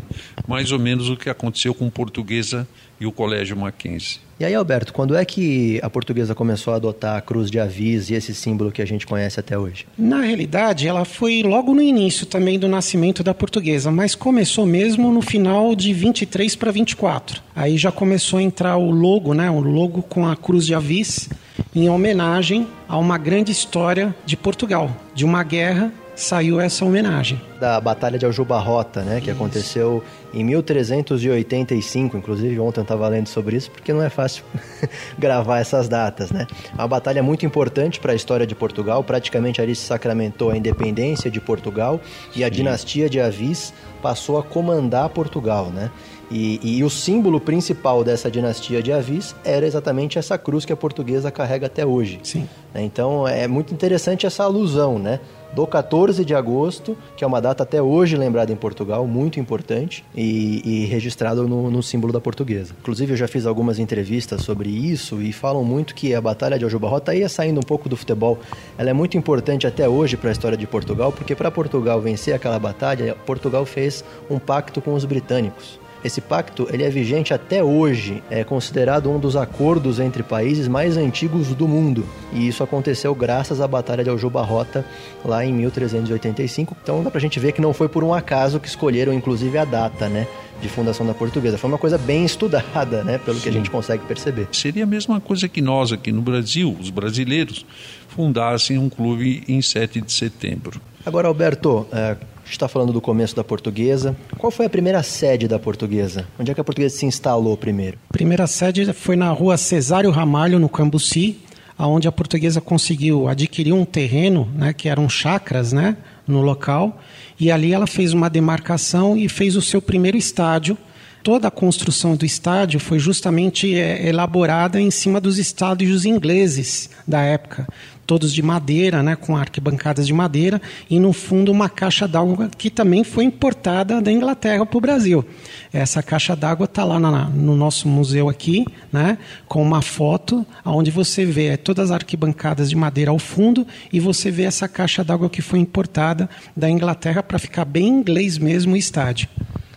mais 0.48 0.72
ou 0.72 0.78
menos 0.78 1.08
o 1.10 1.16
que 1.16 1.28
aconteceu 1.28 1.74
com 1.74 1.86
o 1.86 1.90
Portuguesa 1.90 2.66
e 3.00 3.06
o 3.06 3.12
Colégio 3.12 3.56
Mackenzie. 3.56 4.26
E 4.38 4.44
aí, 4.44 4.54
Alberto, 4.54 4.92
quando 4.92 5.16
é 5.16 5.24
que 5.24 5.80
a 5.82 5.88
portuguesa 5.88 6.34
começou 6.34 6.74
a 6.74 6.76
adotar 6.76 7.16
a 7.16 7.20
cruz 7.22 7.50
de 7.50 7.58
avis 7.58 8.10
e 8.10 8.14
esse 8.14 8.34
símbolo 8.34 8.70
que 8.70 8.82
a 8.82 8.84
gente 8.84 9.06
conhece 9.06 9.40
até 9.40 9.58
hoje? 9.58 9.86
Na 9.96 10.20
realidade, 10.20 10.86
ela 10.86 11.06
foi 11.06 11.42
logo 11.42 11.72
no 11.74 11.80
início 11.80 12.26
também 12.26 12.58
do 12.58 12.68
nascimento 12.68 13.22
da 13.22 13.32
portuguesa, 13.32 13.90
mas 13.90 14.14
começou 14.14 14.66
mesmo 14.66 15.10
no 15.10 15.22
final 15.22 15.74
de 15.74 15.90
23 15.94 16.54
para 16.54 16.70
24. 16.70 17.42
Aí 17.54 17.78
já 17.78 17.90
começou 17.90 18.38
a 18.38 18.42
entrar 18.42 18.76
o 18.76 18.90
logo, 18.90 19.32
né, 19.32 19.50
o 19.50 19.60
logo 19.60 20.02
com 20.02 20.26
a 20.26 20.36
cruz 20.36 20.66
de 20.66 20.74
avis, 20.74 21.30
em 21.74 21.88
homenagem 21.88 22.66
a 22.86 22.98
uma 22.98 23.16
grande 23.16 23.50
história 23.50 24.14
de 24.26 24.36
Portugal, 24.36 24.94
de 25.14 25.24
uma 25.24 25.42
guerra 25.42 25.90
saiu 26.16 26.58
essa 26.58 26.84
homenagem. 26.84 27.40
Da 27.60 27.80
Batalha 27.80 28.18
de 28.18 28.24
Aljubarrota, 28.24 29.02
né, 29.02 29.20
que 29.20 29.30
isso. 29.30 29.36
aconteceu 29.36 30.02
em 30.32 30.42
1385, 30.42 32.16
inclusive 32.16 32.58
ontem 32.58 32.80
eu 32.80 32.82
estava 32.82 33.06
lendo 33.08 33.28
sobre 33.28 33.56
isso, 33.56 33.70
porque 33.70 33.92
não 33.92 34.02
é 34.02 34.08
fácil 34.10 34.42
gravar 35.18 35.60
essas 35.60 35.88
datas, 35.88 36.30
né? 36.30 36.46
Uma 36.74 36.88
batalha 36.88 37.22
muito 37.22 37.46
importante 37.46 38.00
para 38.00 38.12
a 38.12 38.14
história 38.14 38.46
de 38.46 38.54
Portugal, 38.54 39.04
praticamente 39.04 39.60
ali 39.60 39.74
se 39.74 39.82
sacramentou 39.82 40.50
a 40.50 40.56
independência 40.56 41.30
de 41.30 41.40
Portugal 41.40 42.00
e 42.34 42.42
a 42.42 42.48
dinastia 42.48 43.08
de 43.08 43.20
Avis 43.20 43.72
passou 44.02 44.38
a 44.38 44.42
comandar 44.42 45.08
Portugal, 45.10 45.66
né? 45.66 45.90
E, 46.30 46.58
e, 46.78 46.82
o 46.82 46.90
símbolo 46.90 47.40
principal 47.40 48.02
dessa 48.02 48.28
dinastia 48.28 48.82
de 48.82 48.92
Avis 48.92 49.34
era 49.44 49.64
exatamente 49.64 50.18
essa 50.18 50.36
cruz 50.36 50.64
que 50.64 50.72
a 50.72 50.76
portuguesa 50.76 51.30
carrega 51.30 51.66
até 51.66 51.86
hoje. 51.86 52.18
Sim. 52.24 52.48
Então 52.74 53.28
é 53.28 53.46
muito 53.46 53.72
interessante 53.72 54.26
essa 54.26 54.42
alusão, 54.42 54.98
né? 54.98 55.20
Do 55.54 55.66
14 55.66 56.24
de 56.24 56.34
agosto, 56.34 56.96
que 57.16 57.24
é 57.24 57.26
uma 57.26 57.40
data 57.40 57.62
até 57.62 57.80
hoje 57.80 58.16
lembrada 58.16 58.52
em 58.52 58.56
Portugal, 58.56 59.06
muito 59.06 59.40
importante, 59.40 60.04
e, 60.14 60.62
e 60.64 60.86
registrado 60.86 61.48
no, 61.48 61.70
no, 61.70 61.82
símbolo 61.82 62.12
da 62.12 62.20
portuguesa. 62.20 62.74
Inclusive, 62.80 63.12
eu 63.12 63.16
já 63.16 63.28
fiz 63.28 63.46
algumas 63.46 63.78
entrevistas 63.78 64.42
sobre 64.42 64.68
isso 64.68 65.20
e 65.22 65.32
falam 65.32 65.64
muito 65.64 65.94
que 65.94 66.14
a 66.14 66.20
Batalha 66.20 66.58
de 66.58 66.64
Aljubarrota 66.64 67.14
ia 67.14 67.28
saindo 67.28 67.58
um 67.58 67.62
pouco 67.62 67.88
do 67.88 67.96
futebol. 67.96 68.38
Ela 68.76 68.90
é 68.90 68.92
muito 68.92 69.16
importante 69.16 69.66
até 69.66 69.88
hoje 69.88 70.16
para 70.16 70.30
a 70.30 70.32
história 70.32 70.56
de 70.56 70.66
Portugal, 70.66 71.12
porque 71.12 71.34
para 71.34 71.50
Portugal 71.50 72.00
vencer 72.00 72.34
aquela 72.34 72.58
batalha, 72.58 73.14
Portugal 73.26 73.64
fez 73.64 74.04
um 74.28 74.38
pacto 74.38 74.80
com 74.80 74.94
os 74.94 75.04
britânicos. 75.04 75.85
Esse 76.04 76.20
pacto 76.20 76.68
ele 76.70 76.82
é 76.82 76.90
vigente 76.90 77.34
até 77.34 77.62
hoje, 77.62 78.22
é 78.30 78.44
considerado 78.44 79.10
um 79.10 79.18
dos 79.18 79.36
acordos 79.36 79.98
entre 79.98 80.22
países 80.22 80.68
mais 80.68 80.96
antigos 80.96 81.48
do 81.48 81.66
mundo. 81.66 82.06
E 82.32 82.46
isso 82.46 82.62
aconteceu 82.62 83.14
graças 83.14 83.60
à 83.60 83.66
Batalha 83.66 84.04
de 84.04 84.10
Aljubarrota 84.10 84.84
lá 85.24 85.44
em 85.44 85.52
1385. 85.52 86.76
Então 86.82 87.02
dá 87.02 87.10
pra 87.10 87.20
gente 87.20 87.40
ver 87.40 87.52
que 87.52 87.60
não 87.60 87.72
foi 87.72 87.88
por 87.88 88.04
um 88.04 88.14
acaso 88.14 88.60
que 88.60 88.68
escolheram 88.68 89.12
inclusive 89.12 89.56
a 89.58 89.64
data, 89.64 90.08
né? 90.08 90.26
de 90.60 90.68
fundação 90.68 91.06
da 91.06 91.14
portuguesa. 91.14 91.58
Foi 91.58 91.68
uma 91.68 91.78
coisa 91.78 91.98
bem 91.98 92.24
estudada, 92.24 93.04
né? 93.04 93.18
Pelo 93.18 93.36
Sim. 93.36 93.42
que 93.42 93.48
a 93.48 93.52
gente 93.52 93.70
consegue 93.70 94.04
perceber. 94.06 94.48
Seria 94.52 94.84
a 94.84 94.86
mesma 94.86 95.20
coisa 95.20 95.48
que 95.48 95.60
nós 95.60 95.92
aqui 95.92 96.10
no 96.10 96.22
Brasil, 96.22 96.74
os 96.80 96.90
brasileiros, 96.90 97.66
fundassem 98.08 98.78
um 98.78 98.88
clube 98.88 99.42
em 99.46 99.60
7 99.60 100.00
de 100.00 100.12
setembro. 100.12 100.80
Agora, 101.04 101.28
Alberto, 101.28 101.86
é, 101.92 102.16
gente 102.46 102.52
está 102.52 102.68
falando 102.68 102.92
do 102.92 103.00
começo 103.00 103.34
da 103.34 103.42
portuguesa. 103.42 104.16
Qual 104.38 104.50
foi 104.50 104.66
a 104.66 104.70
primeira 104.70 105.02
sede 105.02 105.48
da 105.48 105.58
portuguesa? 105.58 106.26
Onde 106.38 106.50
é 106.50 106.54
que 106.54 106.60
a 106.60 106.64
portuguesa 106.64 106.96
se 106.96 107.04
instalou 107.04 107.56
primeiro? 107.56 107.98
Primeira 108.10 108.46
sede 108.46 108.92
foi 108.92 109.16
na 109.16 109.30
rua 109.30 109.56
Cesário 109.56 110.10
Ramalho, 110.10 110.58
no 110.58 110.68
Cambuci, 110.68 111.38
onde 111.78 112.06
a 112.06 112.12
portuguesa 112.12 112.60
conseguiu 112.60 113.28
adquirir 113.28 113.72
um 113.72 113.84
terreno, 113.84 114.48
né, 114.54 114.72
que 114.72 114.88
eram 114.88 115.08
chacras, 115.08 115.72
né, 115.72 115.96
no 116.26 116.40
local, 116.40 117.00
e 117.38 117.50
ali 117.50 117.72
ela 117.72 117.86
fez 117.86 118.12
uma 118.12 118.30
demarcação 118.30 119.16
e 119.16 119.28
fez 119.28 119.56
o 119.56 119.62
seu 119.62 119.82
primeiro 119.82 120.16
estádio. 120.16 120.78
Toda 121.22 121.48
a 121.48 121.50
construção 121.50 122.14
do 122.14 122.24
estádio 122.24 122.78
foi 122.78 123.00
justamente 123.00 123.74
é, 123.74 124.08
elaborada 124.08 124.80
em 124.80 124.92
cima 124.92 125.20
dos 125.20 125.38
estádios 125.38 126.04
ingleses 126.04 126.88
da 127.06 127.20
época 127.20 127.66
todos 128.06 128.32
de 128.32 128.42
madeira, 128.42 129.02
né, 129.02 129.16
com 129.16 129.36
arquibancadas 129.36 130.06
de 130.06 130.12
madeira, 130.12 130.60
e 130.88 130.98
no 130.98 131.12
fundo 131.12 131.50
uma 131.50 131.68
caixa 131.68 132.06
d'água 132.06 132.48
que 132.56 132.70
também 132.70 133.02
foi 133.02 133.24
importada 133.24 134.00
da 134.00 134.12
Inglaterra 134.12 134.64
para 134.64 134.78
o 134.78 134.80
Brasil. 134.80 135.24
Essa 135.72 136.02
caixa 136.02 136.36
d'água 136.36 136.64
está 136.64 136.84
lá 136.84 136.98
na, 137.00 137.24
no 137.24 137.56
nosso 137.56 137.88
museu 137.88 138.28
aqui, 138.28 138.64
né, 138.92 139.18
com 139.48 139.62
uma 139.62 139.82
foto 139.82 140.46
onde 140.64 140.90
você 140.90 141.24
vê 141.24 141.56
todas 141.56 141.90
as 141.90 141.90
arquibancadas 141.90 142.70
de 142.70 142.76
madeira 142.76 143.10
ao 143.10 143.18
fundo 143.18 143.66
e 143.92 143.98
você 143.98 144.30
vê 144.30 144.44
essa 144.44 144.68
caixa 144.68 145.02
d'água 145.02 145.28
que 145.28 145.42
foi 145.42 145.58
importada 145.58 146.28
da 146.56 146.70
Inglaterra 146.70 147.22
para 147.22 147.38
ficar 147.38 147.64
bem 147.64 147.88
inglês 147.88 148.38
mesmo 148.38 148.74
o 148.74 148.76
estádio. 148.76 149.28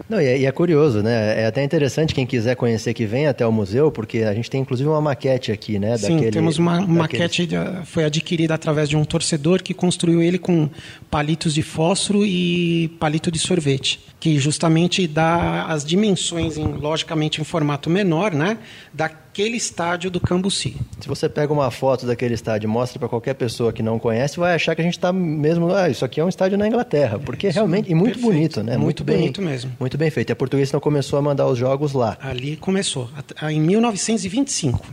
Não, 0.10 0.20
e 0.20 0.25
é, 0.25 0.39
e 0.39 0.46
é, 0.48 0.51
curioso, 0.51 1.04
né? 1.04 1.39
É 1.39 1.46
até 1.46 1.63
interessante 1.63 2.16
quem 2.16 2.25
quiser 2.25 2.56
conhecer 2.56 2.96
que 2.96 3.06
vem 3.06 3.28
até 3.28 3.46
o 3.46 3.51
museu, 3.51 3.92
porque 3.92 4.24
a 4.24 4.34
gente 4.34 4.50
tem 4.50 4.62
inclusive 4.62 4.89
uma 4.89 5.00
maquete 5.00 5.51
aqui, 5.51 5.78
né? 5.78 5.96
Sim, 5.98 6.16
daquele, 6.16 6.32
temos 6.32 6.58
uma 6.58 6.80
daquele... 6.80 6.98
maquete, 6.98 7.50
foi 7.86 8.04
adquirida 8.04 8.56
através 8.56 8.89
de 8.89 8.98
um 8.98 9.06
torcedor 9.06 9.62
que 9.62 9.72
construiu 9.72 10.20
ele 10.20 10.39
com 10.39 10.68
palitos 11.12 11.54
de 11.54 11.62
fósforo 11.62 12.25
e 12.25 12.88
palito 13.00 13.32
de 13.32 13.38
sorvete, 13.38 14.00
que 14.20 14.39
justamente 14.39 15.08
dá 15.08 15.66
as 15.66 15.86
dimensões, 15.86 16.58
em, 16.58 16.66
logicamente 16.66 17.39
em 17.39 17.44
formato 17.44 17.88
menor, 17.88 18.34
né? 18.34 18.58
Da 18.92 19.12
aquele 19.31 19.57
estádio 19.57 20.09
do 20.09 20.19
Cambuci. 20.19 20.75
Se 21.00 21.07
você 21.07 21.29
pega 21.29 21.53
uma 21.53 21.71
foto 21.71 22.05
daquele 22.05 22.33
estádio 22.33 22.67
e 22.67 22.69
mostra 22.69 23.00
para 23.00 23.07
qualquer 23.07 23.36
pessoa 23.36 23.71
que 23.71 23.81
não 23.81 24.00
conhece, 24.00 24.39
vai 24.39 24.55
achar 24.55 24.75
que 24.75 24.81
a 24.81 24.83
gente 24.83 24.98
está 24.98 25.13
mesmo. 25.13 25.74
Ah, 25.74 25.89
isso 25.89 26.03
aqui 26.03 26.19
é 26.19 26.25
um 26.25 26.29
estádio 26.29 26.57
na 26.57 26.67
Inglaterra, 26.67 27.19
porque 27.19 27.48
é, 27.48 27.51
realmente. 27.51 27.89
E 27.89 27.95
muito 27.95 28.15
perfeito. 28.15 28.33
bonito, 28.33 28.63
né? 28.63 28.71
Muito, 28.74 28.83
muito 28.83 29.03
bem, 29.03 29.17
bonito 29.17 29.41
mesmo. 29.41 29.71
Muito 29.79 29.98
bem 29.98 30.09
feito. 30.09 30.29
E 30.29 30.33
a 30.33 30.36
portuguesa 30.36 30.71
não 30.74 30.79
começou 30.79 31.17
a 31.17 31.21
mandar 31.21 31.48
os 31.48 31.57
jogos 31.57 31.93
lá. 31.93 32.17
Ali 32.21 32.57
começou, 32.57 33.09
em 33.50 33.62
1925. 33.62 34.86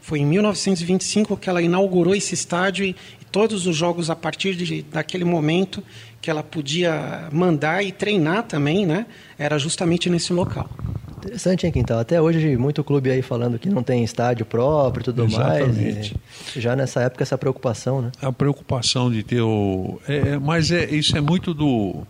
Foi 0.00 0.18
em 0.18 0.26
1925 0.26 1.36
que 1.38 1.48
ela 1.48 1.62
inaugurou 1.62 2.14
esse 2.14 2.34
estádio 2.34 2.84
e, 2.84 2.94
todos 3.32 3.66
os 3.66 3.74
jogos 3.74 4.10
a 4.10 4.14
partir 4.14 4.54
de, 4.54 4.82
daquele 4.82 5.24
momento 5.24 5.82
que 6.20 6.30
ela 6.30 6.40
podia 6.40 7.28
mandar 7.32 7.84
e 7.84 7.90
treinar 7.90 8.44
também, 8.44 8.86
né? 8.86 9.06
Era 9.36 9.58
justamente 9.58 10.08
nesse 10.08 10.32
local. 10.32 10.70
Interessante, 11.24 11.66
hein, 11.66 11.72
Quintal? 11.72 11.98
Até 11.98 12.20
hoje, 12.20 12.54
muito 12.56 12.84
clube 12.84 13.10
aí 13.10 13.22
falando 13.22 13.58
que 13.58 13.68
não 13.68 13.82
tem 13.82 14.04
estádio 14.04 14.44
próprio 14.44 15.00
e 15.00 15.04
tudo 15.04 15.24
Exatamente. 15.24 16.14
mais. 16.14 16.54
já 16.54 16.76
nessa 16.76 17.00
época, 17.00 17.22
essa 17.22 17.38
preocupação, 17.38 18.02
né? 18.02 18.12
A 18.20 18.30
preocupação 18.30 19.10
de 19.10 19.22
ter 19.22 19.40
o... 19.40 19.98
É, 20.06 20.16
é, 20.16 20.38
mas 20.38 20.70
é, 20.70 20.84
isso 20.84 21.16
é 21.16 21.20
muito 21.22 21.54
do, 21.54 22.02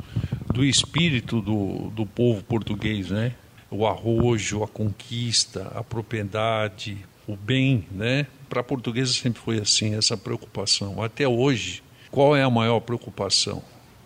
do 0.52 0.64
espírito 0.64 1.40
do, 1.40 1.90
do 1.90 2.04
povo 2.04 2.42
português, 2.42 3.11
né? 3.11 3.33
O 3.71 3.87
arrojo, 3.87 4.64
a 4.64 4.68
conquista, 4.68 5.71
a 5.76 5.85
propriedade, 5.85 6.99
o 7.26 7.37
bem, 7.37 7.87
né? 7.92 8.26
Para 8.49 8.61
a 8.62 8.64
portuguesa 8.64 9.12
sempre 9.12 9.40
foi 9.40 9.59
assim, 9.59 9.94
essa 9.94 10.16
preocupação. 10.16 11.02
Até 11.02 11.26
hoje, 11.26 11.83
qual 12.11 12.37
é 12.37 12.42
a 12.42 12.50
maior 12.50 12.80
preocupação? 12.80 13.62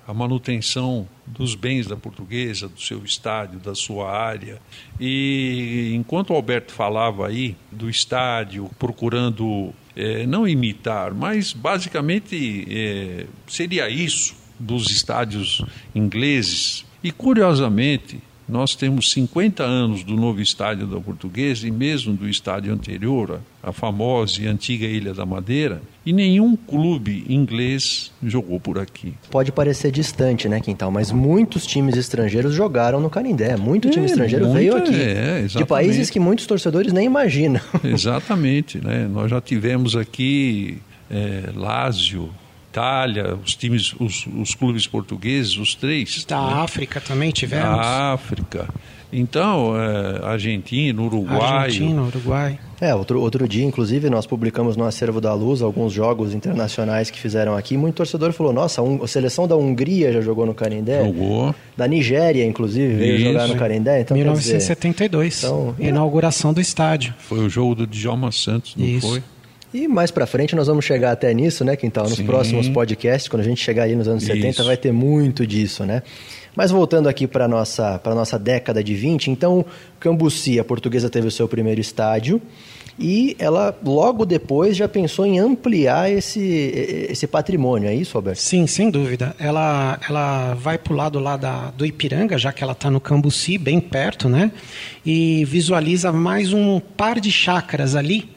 A 0.08 0.14
manutenção 0.14 1.06
dos 1.26 1.54
bens 1.54 1.86
da 1.86 1.94
portuguesa, 1.94 2.66
do 2.66 2.80
seu 2.80 3.04
estádio, 3.04 3.60
da 3.60 3.74
sua 3.74 4.10
área. 4.10 4.58
E 4.98 5.92
enquanto 5.94 6.30
o 6.30 6.34
Alberto 6.34 6.72
falava 6.72 7.28
aí 7.28 7.54
do 7.70 7.90
estádio, 7.90 8.70
procurando 8.78 9.70
é, 9.94 10.26
não 10.26 10.48
imitar, 10.48 11.12
mas 11.12 11.52
basicamente 11.52 12.66
é, 12.70 13.26
seria 13.46 13.90
isso 13.90 14.34
dos 14.58 14.90
estádios 14.90 15.62
ingleses. 15.94 16.86
E 17.04 17.12
curiosamente, 17.12 18.18
nós 18.48 18.74
temos 18.74 19.12
50 19.12 19.62
anos 19.62 20.02
do 20.02 20.16
novo 20.16 20.40
estádio 20.40 20.86
da 20.86 20.98
Portuguesa 20.98 21.68
e 21.68 21.70
mesmo 21.70 22.14
do 22.14 22.28
estádio 22.28 22.72
anterior, 22.72 23.40
a 23.62 23.72
famosa 23.72 24.40
e 24.40 24.46
antiga 24.46 24.86
Ilha 24.86 25.12
da 25.12 25.26
Madeira, 25.26 25.82
e 26.06 26.12
nenhum 26.12 26.56
clube 26.56 27.24
inglês 27.28 28.10
jogou 28.22 28.58
por 28.58 28.78
aqui. 28.78 29.12
Pode 29.30 29.52
parecer 29.52 29.90
distante, 29.90 30.48
né, 30.48 30.60
Quintal? 30.60 30.90
Mas 30.90 31.12
muitos 31.12 31.66
times 31.66 31.96
estrangeiros 31.96 32.54
jogaram 32.54 33.00
no 33.00 33.10
Canindé. 33.10 33.56
Muito 33.56 33.88
é, 33.88 33.90
time 33.90 34.06
estrangeiro 34.06 34.46
muito, 34.46 34.56
veio 34.56 34.76
aqui. 34.76 34.94
É, 34.94 35.42
de 35.46 35.64
países 35.66 36.08
que 36.08 36.18
muitos 36.18 36.46
torcedores 36.46 36.92
nem 36.92 37.04
imaginam. 37.04 37.60
Exatamente, 37.84 38.78
né? 38.78 39.06
Nós 39.06 39.30
já 39.30 39.40
tivemos 39.40 39.94
aqui 39.94 40.78
é, 41.10 41.50
Lazio, 41.54 42.30
Itália, 42.70 43.38
os 43.42 43.54
times, 43.54 43.94
os, 43.98 44.26
os 44.26 44.54
clubes 44.54 44.86
portugueses, 44.86 45.56
os 45.56 45.74
três. 45.74 46.24
Da 46.24 46.40
né? 46.40 46.52
África 46.62 47.00
também 47.00 47.30
tivemos. 47.30 47.76
Da 47.76 48.12
África. 48.12 48.68
Então, 49.10 49.74
é, 49.74 50.20
Argentina, 50.22 51.00
Uruguai. 51.00 51.40
Argentina, 51.40 52.02
Uruguai. 52.02 52.58
É, 52.80 52.94
outro, 52.94 53.20
outro 53.20 53.48
dia, 53.48 53.64
inclusive, 53.64 54.08
nós 54.10 54.26
publicamos 54.26 54.76
no 54.76 54.84
Acervo 54.84 55.20
da 55.20 55.32
Luz 55.32 55.62
alguns 55.62 55.92
jogos 55.92 56.34
internacionais 56.34 57.10
que 57.10 57.18
fizeram 57.18 57.56
aqui. 57.56 57.76
Muito 57.76 57.96
torcedor 57.96 58.32
falou: 58.32 58.52
nossa, 58.52 58.82
a 58.82 59.08
seleção 59.08 59.48
da 59.48 59.56
Hungria 59.56 60.12
já 60.12 60.20
jogou 60.20 60.44
no 60.44 60.54
Canindé. 60.54 61.04
Jogou. 61.04 61.54
Da 61.76 61.88
Nigéria, 61.88 62.44
inclusive, 62.44 62.94
veio 62.94 63.16
Isso. 63.16 63.24
jogar 63.24 63.48
no 63.48 63.56
Canindé. 63.56 64.02
Então, 64.02 64.16
1972. 64.16 65.34
Dizer, 65.34 65.46
então, 65.46 65.74
inauguração 65.78 66.52
do 66.52 66.60
estádio. 66.60 67.14
Foi 67.18 67.38
o 67.38 67.48
jogo 67.48 67.74
do 67.74 67.86
Djalma 67.86 68.30
Santos, 68.30 68.76
não 68.76 68.84
Isso. 68.86 69.08
foi? 69.08 69.22
E 69.72 69.86
mais 69.86 70.10
para 70.10 70.26
frente 70.26 70.56
nós 70.56 70.66
vamos 70.66 70.84
chegar 70.84 71.12
até 71.12 71.32
nisso, 71.34 71.64
né, 71.64 71.76
Quintal? 71.76 72.04
Nos 72.04 72.16
Sim. 72.16 72.24
próximos 72.24 72.68
podcasts, 72.68 73.28
quando 73.28 73.42
a 73.42 73.44
gente 73.44 73.62
chegar 73.62 73.84
aí 73.84 73.94
nos 73.94 74.08
anos 74.08 74.22
Isso. 74.22 74.32
70, 74.32 74.64
vai 74.64 74.76
ter 74.76 74.92
muito 74.92 75.46
disso, 75.46 75.84
né? 75.84 76.02
Mas 76.56 76.70
voltando 76.70 77.08
aqui 77.08 77.26
para 77.26 77.44
a 77.44 77.48
nossa, 77.48 78.00
nossa 78.06 78.38
década 78.38 78.82
de 78.82 78.94
20, 78.94 79.30
então 79.30 79.64
Cambuci, 80.00 80.58
a 80.58 80.64
portuguesa 80.64 81.08
teve 81.08 81.28
o 81.28 81.30
seu 81.30 81.46
primeiro 81.46 81.80
estádio 81.80 82.40
e 82.98 83.36
ela 83.38 83.78
logo 83.84 84.26
depois 84.26 84.76
já 84.76 84.88
pensou 84.88 85.24
em 85.24 85.38
ampliar 85.38 86.10
esse, 86.10 87.06
esse 87.08 87.28
patrimônio, 87.28 87.88
é 87.88 87.94
isso, 87.94 88.14
Roberto? 88.14 88.38
Sim, 88.38 88.66
sem 88.66 88.90
dúvida. 88.90 89.36
Ela, 89.38 90.00
ela 90.08 90.54
vai 90.54 90.78
para 90.78 90.92
o 90.92 90.96
lado 90.96 91.20
lá 91.20 91.36
da, 91.36 91.70
do 91.70 91.86
Ipiranga, 91.86 92.36
já 92.36 92.52
que 92.52 92.64
ela 92.64 92.72
está 92.72 92.90
no 92.90 93.00
Cambuci, 93.00 93.56
bem 93.56 93.78
perto, 93.78 94.28
né? 94.28 94.50
E 95.06 95.44
visualiza 95.44 96.10
mais 96.10 96.52
um 96.52 96.80
par 96.80 97.20
de 97.20 97.30
chácaras 97.30 97.94
ali, 97.94 98.28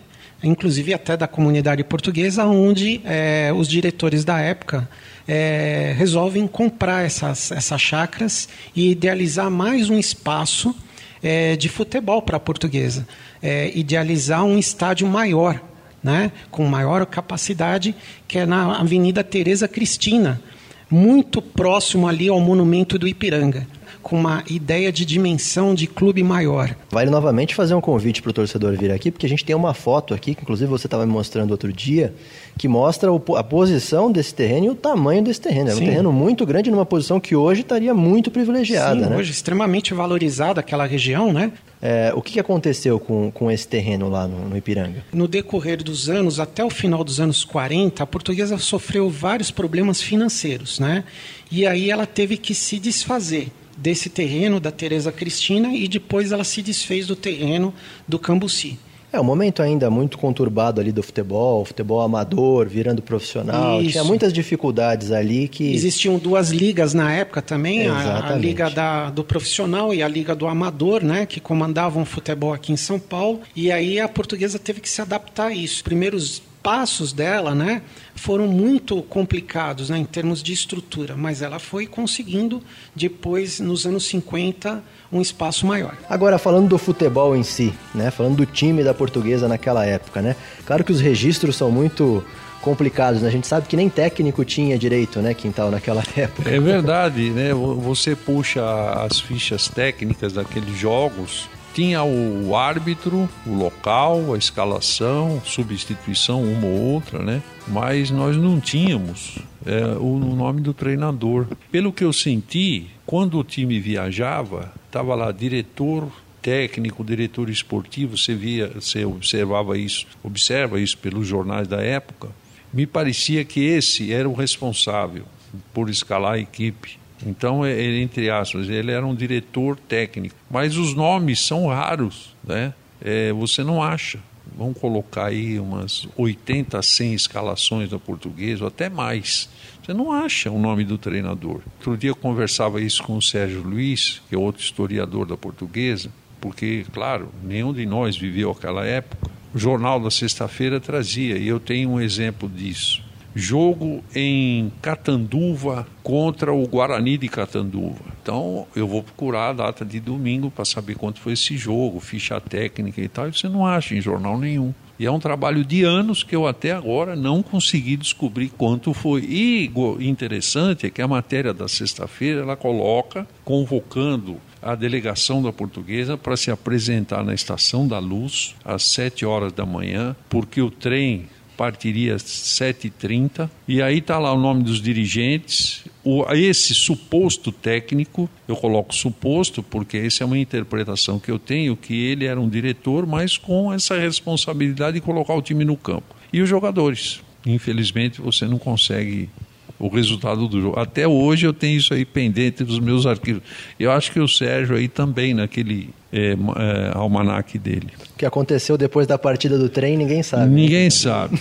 inclusive 0.43 0.93
até 0.93 1.15
da 1.15 1.27
comunidade 1.27 1.83
portuguesa, 1.83 2.45
onde 2.45 3.01
é, 3.05 3.51
os 3.55 3.67
diretores 3.67 4.25
da 4.25 4.39
época 4.39 4.87
é, 5.27 5.93
resolvem 5.97 6.47
comprar 6.47 7.05
essas, 7.05 7.51
essas 7.51 7.81
chacras 7.81 8.49
e 8.75 8.91
idealizar 8.91 9.49
mais 9.49 9.89
um 9.89 9.99
espaço 9.99 10.75
é, 11.21 11.55
de 11.55 11.69
futebol 11.69 12.21
para 12.21 12.37
a 12.37 12.39
portuguesa, 12.39 13.07
é, 13.41 13.71
idealizar 13.75 14.43
um 14.43 14.57
estádio 14.57 15.07
maior, 15.07 15.61
né, 16.03 16.31
com 16.49 16.65
maior 16.65 17.05
capacidade, 17.05 17.95
que 18.27 18.39
é 18.39 18.45
na 18.45 18.77
Avenida 18.77 19.23
Tereza 19.23 19.67
Cristina, 19.67 20.41
muito 20.89 21.41
próximo 21.41 22.07
ali 22.07 22.27
ao 22.27 22.39
monumento 22.39 22.97
do 22.97 23.07
Ipiranga 23.07 23.67
com 24.01 24.15
uma 24.15 24.43
ideia 24.49 24.91
de 24.91 25.05
dimensão 25.05 25.73
de 25.73 25.87
clube 25.87 26.23
maior. 26.23 26.75
Vale 26.89 27.09
novamente 27.09 27.55
fazer 27.55 27.73
um 27.73 27.81
convite 27.81 28.21
para 28.21 28.31
o 28.31 28.33
torcedor 28.33 28.75
vir 28.77 28.91
aqui, 28.91 29.11
porque 29.11 29.25
a 29.25 29.29
gente 29.29 29.45
tem 29.45 29.55
uma 29.55 29.73
foto 29.73 30.13
aqui, 30.13 30.35
que 30.35 30.41
inclusive 30.41 30.69
você 30.69 30.87
estava 30.87 31.05
me 31.05 31.11
mostrando 31.11 31.51
outro 31.51 31.71
dia, 31.71 32.13
que 32.57 32.67
mostra 32.67 33.09
a 33.37 33.43
posição 33.43 34.11
desse 34.11 34.33
terreno 34.33 34.67
e 34.67 34.69
o 34.69 34.75
tamanho 34.75 35.23
desse 35.23 35.41
terreno. 35.41 35.71
É 35.71 35.75
um 35.75 35.79
terreno 35.79 36.11
muito 36.11 36.45
grande, 36.45 36.69
numa 36.71 36.85
posição 36.85 37.19
que 37.19 37.35
hoje 37.35 37.61
estaria 37.61 37.93
muito 37.93 38.29
privilegiada. 38.31 39.03
Sim, 39.03 39.09
né? 39.09 39.17
hoje 39.17 39.31
extremamente 39.31 39.93
valorizada 39.93 40.59
aquela 40.59 40.85
região, 40.85 41.31
né? 41.31 41.51
É, 41.81 42.11
o 42.15 42.21
que 42.21 42.39
aconteceu 42.39 42.99
com, 42.99 43.31
com 43.31 43.49
esse 43.49 43.67
terreno 43.67 44.07
lá 44.07 44.27
no, 44.27 44.49
no, 44.49 44.55
Ipiranga? 44.55 45.03
No 45.11 45.27
decorrer 45.27 45.83
dos 45.83 46.09
anos, 46.09 46.39
até 46.39 46.63
o 46.63 46.69
final 46.69 47.03
dos 47.03 47.19
anos 47.19 47.43
40, 47.43 48.03
a 48.03 48.05
portuguesa 48.05 48.57
sofreu 48.59 49.09
vários 49.09 49.49
problemas 49.49 49.99
financeiros, 49.99 50.79
né? 50.79 51.03
E 51.51 51.65
aí 51.65 51.89
ela 51.89 52.05
teve 52.05 52.37
que 52.37 52.53
se 52.53 52.79
desfazer 52.79 53.51
desse 53.81 54.09
terreno 54.09 54.59
da 54.59 54.71
Teresa 54.71 55.11
Cristina 55.11 55.73
e 55.73 55.87
depois 55.87 56.31
ela 56.31 56.43
se 56.43 56.61
desfez 56.61 57.07
do 57.07 57.15
terreno 57.15 57.73
do 58.07 58.19
Cambuci. 58.19 58.77
É 59.13 59.19
um 59.19 59.25
momento 59.25 59.61
ainda 59.61 59.89
muito 59.89 60.17
conturbado 60.17 60.79
ali 60.79 60.89
do 60.89 61.03
futebol, 61.03 61.65
futebol 61.65 61.99
amador, 61.99 62.69
virando 62.69 63.01
profissional. 63.01 63.81
Isso. 63.81 63.91
Tinha 63.91 64.05
muitas 64.05 64.31
dificuldades 64.31 65.11
ali 65.11 65.49
que. 65.49 65.73
Existiam 65.73 66.17
duas 66.17 66.49
ligas 66.49 66.93
na 66.93 67.11
época 67.11 67.41
também, 67.41 67.87
a, 67.87 68.33
a, 68.33 68.35
liga 68.37 68.69
da, 68.69 69.09
do 69.09 69.21
profissional 69.21 69.93
e 69.93 70.01
a 70.01 70.07
liga 70.07 70.33
do 70.33 70.47
amador, 70.47 71.03
né? 71.03 71.25
Que 71.25 71.41
comandavam 71.41 72.03
o 72.03 72.05
futebol 72.05 72.53
aqui 72.53 72.71
em 72.71 72.77
São 72.77 72.97
Paulo. 72.97 73.41
E 73.53 73.69
aí 73.69 73.99
a 73.99 74.07
portuguesa 74.07 74.57
teve 74.57 74.79
que 74.79 74.89
se 74.89 75.01
adaptar 75.01 75.47
a 75.47 75.53
isso. 75.53 75.75
Os 75.75 75.81
primeiros 75.81 76.41
passos 76.61 77.11
dela, 77.11 77.55
né, 77.55 77.81
foram 78.15 78.47
muito 78.47 79.01
complicados, 79.03 79.89
né, 79.89 79.97
em 79.97 80.05
termos 80.05 80.43
de 80.43 80.53
estrutura, 80.53 81.15
mas 81.15 81.41
ela 81.41 81.59
foi 81.59 81.87
conseguindo 81.87 82.61
depois 82.95 83.59
nos 83.59 83.85
anos 83.85 84.05
50 84.05 84.83
um 85.11 85.21
espaço 85.21 85.65
maior. 85.65 85.97
Agora 86.09 86.37
falando 86.37 86.69
do 86.69 86.77
futebol 86.77 87.35
em 87.35 87.43
si, 87.43 87.73
né, 87.93 88.11
falando 88.11 88.37
do 88.37 88.45
time 88.45 88.83
da 88.83 88.93
Portuguesa 88.93 89.47
naquela 89.47 89.85
época, 89.85 90.21
né? 90.21 90.35
Claro 90.65 90.83
que 90.83 90.91
os 90.91 91.01
registros 91.01 91.55
são 91.55 91.71
muito 91.71 92.23
complicados, 92.61 93.21
né? 93.21 93.27
A 93.27 93.31
gente 93.31 93.47
sabe 93.47 93.67
que 93.67 93.75
nem 93.75 93.89
técnico 93.89 94.45
tinha 94.45 94.77
direito, 94.77 95.19
né, 95.19 95.33
Quintal, 95.33 95.71
naquela 95.71 96.03
época. 96.15 96.49
É 96.49 96.59
verdade, 96.59 97.31
né? 97.31 97.53
Você 97.53 98.15
puxa 98.15 98.63
as 99.03 99.19
fichas 99.19 99.67
técnicas 99.67 100.33
daqueles 100.33 100.77
jogos, 100.77 101.49
tinha 101.73 102.03
o 102.03 102.55
árbitro, 102.55 103.29
o 103.45 103.53
local, 103.53 104.33
a 104.33 104.37
escalação, 104.37 105.41
substituição 105.45 106.43
uma 106.43 106.67
ou 106.67 106.93
outra, 106.93 107.19
né? 107.19 107.41
Mas 107.67 108.11
nós 108.11 108.35
não 108.37 108.59
tínhamos 108.59 109.37
é, 109.65 109.97
o 109.99 110.17
nome 110.17 110.61
do 110.61 110.73
treinador. 110.73 111.47
Pelo 111.71 111.93
que 111.93 112.03
eu 112.03 112.13
senti, 112.13 112.87
quando 113.05 113.37
o 113.37 113.43
time 113.43 113.79
viajava, 113.79 114.71
estava 114.87 115.15
lá 115.15 115.31
diretor 115.31 116.07
técnico, 116.41 117.03
diretor 117.03 117.49
esportivo, 117.49 118.17
você 118.17 118.33
via, 118.33 118.67
você 118.67 119.05
observava 119.05 119.77
isso, 119.77 120.07
observa 120.23 120.79
isso 120.79 120.97
pelos 120.97 121.27
jornais 121.27 121.67
da 121.67 121.81
época. 121.81 122.29
Me 122.73 122.87
parecia 122.87 123.45
que 123.45 123.59
esse 123.59 124.11
era 124.11 124.27
o 124.27 124.33
responsável 124.33 125.25
por 125.73 125.89
escalar 125.89 126.33
a 126.33 126.39
equipe. 126.39 127.00
Então, 127.25 127.65
ele, 127.65 128.01
entre 128.01 128.29
aspas, 128.29 128.69
ele 128.69 128.91
era 128.91 129.05
um 129.05 129.15
diretor 129.15 129.77
técnico. 129.77 130.35
Mas 130.49 130.77
os 130.77 130.93
nomes 130.93 131.45
são 131.45 131.67
raros, 131.67 132.35
né? 132.43 132.73
É, 133.03 133.31
você 133.33 133.63
não 133.63 133.81
acha. 133.81 134.19
Vamos 134.57 134.77
colocar 134.77 135.27
aí 135.27 135.59
umas 135.59 136.07
80, 136.17 136.81
100 136.81 137.13
escalações 137.13 137.89
da 137.89 137.97
portuguesa, 137.97 138.63
ou 138.63 138.67
até 138.67 138.89
mais. 138.89 139.49
Você 139.83 139.93
não 139.93 140.11
acha 140.11 140.51
o 140.51 140.59
nome 140.59 140.83
do 140.83 140.97
treinador. 140.97 141.61
Outro 141.77 141.97
dia 141.97 142.09
eu 142.09 142.15
conversava 142.15 142.81
isso 142.81 143.01
com 143.03 143.17
o 143.17 143.21
Sérgio 143.21 143.61
Luiz, 143.61 144.21
que 144.27 144.35
é 144.35 144.37
outro 144.37 144.61
historiador 144.61 145.25
da 145.25 145.37
portuguesa, 145.37 146.11
porque, 146.39 146.85
claro, 146.91 147.29
nenhum 147.43 147.73
de 147.73 147.85
nós 147.85 148.17
viveu 148.17 148.51
aquela 148.51 148.85
época. 148.85 149.29
O 149.53 149.59
jornal 149.59 149.99
da 149.99 150.11
sexta-feira 150.11 150.79
trazia, 150.79 151.37
e 151.37 151.47
eu 151.47 151.59
tenho 151.59 151.89
um 151.91 152.01
exemplo 152.01 152.49
disso 152.49 153.10
jogo 153.33 154.03
em 154.13 154.71
Catanduva 154.81 155.87
contra 156.03 156.53
o 156.53 156.67
Guarani 156.67 157.17
de 157.17 157.27
Catanduva. 157.27 158.01
Então 158.21 158.67
eu 158.75 158.87
vou 158.87 159.03
procurar 159.03 159.49
a 159.49 159.53
data 159.53 159.85
de 159.85 159.99
domingo 159.99 160.51
para 160.51 160.65
saber 160.65 160.95
quanto 160.95 161.19
foi 161.19 161.33
esse 161.33 161.57
jogo, 161.57 161.99
ficha 161.99 162.39
técnica 162.39 163.01
e 163.01 163.07
tal, 163.07 163.27
e 163.27 163.33
você 163.33 163.47
não 163.47 163.65
acha 163.65 163.95
em 163.95 164.01
jornal 164.01 164.37
nenhum. 164.37 164.73
E 164.99 165.05
é 165.07 165.11
um 165.11 165.19
trabalho 165.19 165.65
de 165.65 165.83
anos 165.83 166.21
que 166.21 166.35
eu 166.35 166.45
até 166.45 166.71
agora 166.71 167.15
não 167.15 167.41
consegui 167.41 167.97
descobrir 167.97 168.49
quanto 168.49 168.93
foi. 168.93 169.21
E 169.21 169.71
interessante 169.99 170.85
é 170.85 170.91
que 170.91 171.01
a 171.01 171.07
matéria 171.07 171.51
da 171.51 171.67
sexta-feira 171.67 172.41
ela 172.41 172.55
coloca 172.55 173.27
convocando 173.43 174.37
a 174.61 174.75
delegação 174.75 175.41
da 175.41 175.51
portuguesa 175.51 176.15
para 176.15 176.37
se 176.37 176.51
apresentar 176.51 177.23
na 177.23 177.33
Estação 177.33 177.87
da 177.87 177.97
Luz 177.97 178.53
às 178.63 178.83
sete 178.83 179.25
horas 179.25 179.51
da 179.51 179.65
manhã, 179.65 180.15
porque 180.29 180.61
o 180.61 180.69
trem 180.69 181.27
partiria 181.61 182.15
às 182.15 182.23
7h30, 182.23 183.47
e 183.67 183.83
aí 183.83 183.99
está 183.99 184.17
lá 184.17 184.33
o 184.33 184.39
nome 184.39 184.63
dos 184.63 184.81
dirigentes, 184.81 185.83
o, 186.03 186.25
esse 186.33 186.73
suposto 186.73 187.51
técnico, 187.51 188.27
eu 188.47 188.55
coloco 188.55 188.95
suposto 188.95 189.61
porque 189.61 189.97
essa 189.97 190.23
é 190.23 190.25
uma 190.25 190.39
interpretação 190.39 191.19
que 191.19 191.29
eu 191.29 191.37
tenho, 191.37 191.77
que 191.77 191.93
ele 191.93 192.25
era 192.25 192.41
um 192.41 192.49
diretor, 192.49 193.05
mas 193.05 193.37
com 193.37 193.71
essa 193.71 193.95
responsabilidade 193.95 194.95
de 194.95 195.01
colocar 195.01 195.35
o 195.35 195.41
time 195.43 195.63
no 195.63 195.77
campo. 195.77 196.15
E 196.33 196.41
os 196.41 196.49
jogadores. 196.49 197.21
Infelizmente 197.45 198.19
você 198.19 198.47
não 198.47 198.57
consegue 198.57 199.29
o 199.77 199.87
resultado 199.87 200.47
do 200.47 200.59
jogo. 200.59 200.79
Até 200.79 201.07
hoje 201.07 201.45
eu 201.45 201.53
tenho 201.53 201.77
isso 201.77 201.93
aí 201.93 202.05
pendente 202.05 202.63
dos 202.63 202.79
meus 202.79 203.05
arquivos. 203.05 203.43
Eu 203.79 203.91
acho 203.91 204.11
que 204.11 204.19
o 204.19 204.27
Sérgio 204.27 204.75
aí 204.75 204.87
também, 204.87 205.35
naquele 205.35 205.91
é, 206.11 206.31
é, 206.33 206.91
almanac 206.93 207.57
dele. 207.57 207.89
O 208.13 208.17
que 208.17 208.25
aconteceu 208.25 208.77
depois 208.77 209.07
da 209.07 209.17
partida 209.17 209.57
do 209.57 209.69
trem, 209.69 209.97
ninguém 209.97 210.21
sabe. 210.21 210.47
Ninguém 210.47 210.89
sabe. 210.89 211.39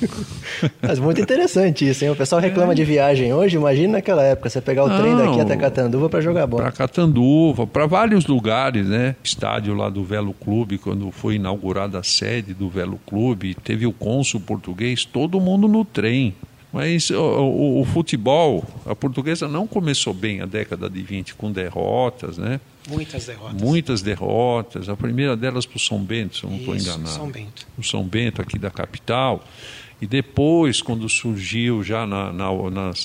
Mas 0.80 0.98
muito 0.98 1.20
interessante 1.20 1.88
isso, 1.88 2.04
hein? 2.04 2.10
O 2.10 2.16
pessoal 2.16 2.40
reclama 2.40 2.72
é. 2.72 2.74
de 2.74 2.84
viagem 2.84 3.32
hoje, 3.32 3.56
imagina 3.56 3.94
naquela 3.94 4.22
época, 4.22 4.48
você 4.48 4.60
pegar 4.60 4.84
o 4.84 4.88
Não, 4.88 4.98
trem 4.98 5.16
daqui 5.16 5.40
até 5.40 5.56
Catanduva 5.56 6.08
para 6.08 6.20
jogar 6.20 6.46
bola. 6.46 6.62
Para 6.64 6.72
Catanduva, 6.72 7.66
para 7.66 7.86
vários 7.86 8.26
lugares, 8.26 8.86
né? 8.86 9.14
Estádio 9.22 9.74
lá 9.74 9.88
do 9.88 10.02
Velo 10.02 10.34
Clube, 10.34 10.78
quando 10.78 11.10
foi 11.10 11.36
inaugurada 11.36 11.98
a 11.98 12.02
sede 12.02 12.54
do 12.54 12.68
Velo 12.68 12.98
Clube, 13.06 13.54
teve 13.54 13.86
o 13.86 13.92
cônsul 13.92 14.40
português, 14.40 15.04
todo 15.04 15.40
mundo 15.40 15.68
no 15.68 15.84
trem. 15.84 16.34
Mas 16.72 17.10
o, 17.10 17.20
o, 17.20 17.80
o, 17.82 17.84
futebol, 17.84 18.64
a 18.86 18.94
portuguesa 18.94 19.46
não 19.46 19.66
começou 19.66 20.14
bem 20.14 20.40
a 20.40 20.46
década 20.46 20.88
de 20.88 21.02
20 21.02 21.34
com 21.34 21.52
derrotas, 21.52 22.38
né? 22.38 22.60
Muitas 22.88 23.26
derrotas. 23.26 23.62
Muitas 23.62 24.02
derrotas. 24.02 24.88
A 24.88 24.96
primeira 24.96 25.36
delas 25.36 25.66
para 25.66 25.76
o 25.76 25.80
São 25.80 26.02
Bento, 26.02 26.38
se 26.38 26.44
eu 26.44 26.50
não 26.50 26.58
estou 26.58 26.74
enganado. 26.74 27.08
São 27.08 27.30
Bento. 27.30 27.66
O 27.78 27.82
São 27.82 28.02
Bento 28.04 28.40
aqui 28.40 28.58
da 28.58 28.70
capital. 28.70 29.44
E 30.02 30.06
depois, 30.08 30.82
quando 30.82 31.08
surgiu 31.08 31.84
já 31.84 32.04
na, 32.04 32.32
na, 32.32 32.48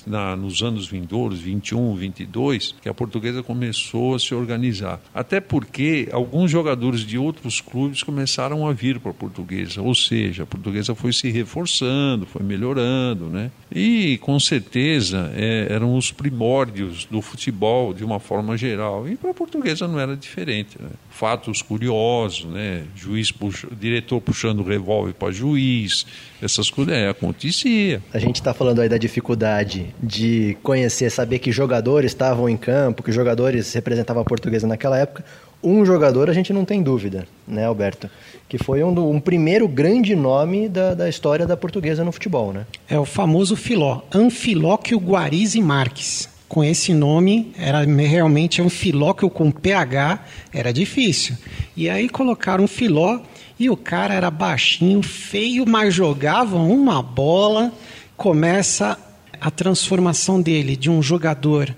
na, 0.07 0.35
nos 0.35 0.63
anos 0.63 0.87
vindouros, 0.87 1.39
21, 1.39 1.93
22, 1.93 2.73
que 2.81 2.89
a 2.89 2.93
portuguesa 2.93 3.43
começou 3.43 4.15
a 4.15 4.19
se 4.19 4.33
organizar. 4.33 4.99
Até 5.13 5.39
porque 5.39 6.09
alguns 6.11 6.49
jogadores 6.49 7.01
de 7.01 7.15
outros 7.15 7.61
clubes 7.61 8.01
começaram 8.01 8.67
a 8.67 8.73
vir 8.73 8.99
para 8.99 9.11
a 9.11 9.13
portuguesa, 9.13 9.79
ou 9.79 9.93
seja, 9.93 10.41
a 10.41 10.45
portuguesa 10.47 10.95
foi 10.95 11.13
se 11.13 11.29
reforçando, 11.29 12.25
foi 12.25 12.41
melhorando, 12.41 13.25
né? 13.25 13.51
E 13.71 14.17
com 14.17 14.39
certeza 14.39 15.31
é, 15.35 15.67
eram 15.69 15.95
os 15.95 16.11
primórdios 16.11 17.05
do 17.05 17.21
futebol 17.21 17.93
de 17.93 18.03
uma 18.03 18.19
forma 18.19 18.57
geral. 18.57 19.07
E 19.07 19.15
para 19.15 19.29
a 19.29 19.35
portuguesa 19.35 19.87
não 19.87 19.99
era 19.99 20.17
diferente. 20.17 20.81
Né? 20.81 20.89
Fatos 21.11 21.61
curiosos, 21.61 22.45
né? 22.45 22.85
Juiz 22.95 23.31
puxa, 23.31 23.67
diretor 23.79 24.19
puxando 24.19 24.63
revólver 24.63 25.13
para 25.13 25.31
juiz, 25.31 26.07
essas 26.41 26.71
coisas 26.71 26.86
é, 26.89 27.09
acontecia. 27.09 28.01
A 28.13 28.19
gente 28.19 28.35
está 28.35 28.53
falando 28.53 28.81
aí 28.81 28.89
da 28.89 28.97
dificuldade 28.97 29.93
de 30.01 30.57
conhecer, 30.63 31.09
saber 31.09 31.39
que 31.39 31.51
jogadores 31.51 32.11
estavam 32.11 32.47
em 32.49 32.57
campo, 32.57 33.03
que 33.03 33.11
jogadores 33.11 33.73
representavam 33.73 34.21
a 34.21 34.25
portuguesa 34.25 34.67
naquela 34.67 34.97
época. 34.97 35.23
Um 35.63 35.85
jogador 35.85 36.29
a 36.29 36.33
gente 36.33 36.53
não 36.53 36.63
tem 36.63 36.83
dúvida, 36.83 37.27
né, 37.47 37.65
Alberto? 37.65 38.09
Que 38.47 38.57
foi 38.57 38.83
um, 38.83 39.11
um 39.11 39.19
primeiro 39.19 39.67
grande 39.67 40.15
nome 40.15 40.69
da, 40.69 40.93
da, 40.93 41.09
história 41.09 41.45
da 41.45 41.57
portuguesa 41.57 42.03
no 42.03 42.11
futebol, 42.11 42.53
né? 42.53 42.65
É 42.87 42.97
o 42.99 43.05
famoso 43.05 43.55
Filó, 43.55 44.01
Anfilóquio 44.13 44.99
Guarizi 44.99 45.61
Marques. 45.61 46.29
Com 46.47 46.63
esse 46.63 46.93
nome, 46.93 47.51
era 47.57 47.83
realmente 47.83 48.61
um 48.61 48.69
Filóquio 48.69 49.29
com 49.29 49.51
PH, 49.51 50.23
era 50.53 50.71
difícil. 50.71 51.35
E 51.75 51.89
aí 51.89 52.07
colocaram 52.07 52.63
um 52.63 52.67
Filó 52.67 53.19
e 53.59 53.69
o 53.69 53.77
cara 53.77 54.13
era 54.13 54.29
baixinho, 54.29 55.01
feio, 55.01 55.65
mas 55.67 55.93
jogava 55.93 56.57
uma 56.57 57.01
bola. 57.01 57.71
Começa 58.15 58.97
a 59.39 59.49
transformação 59.49 60.41
dele 60.41 60.75
de 60.75 60.89
um 60.89 61.01
jogador 61.01 61.75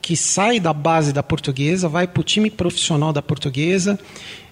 que 0.00 0.16
sai 0.16 0.60
da 0.60 0.72
base 0.72 1.12
da 1.12 1.22
portuguesa, 1.22 1.88
vai 1.88 2.06
para 2.06 2.20
o 2.20 2.24
time 2.24 2.50
profissional 2.50 3.12
da 3.12 3.20
portuguesa, 3.20 3.98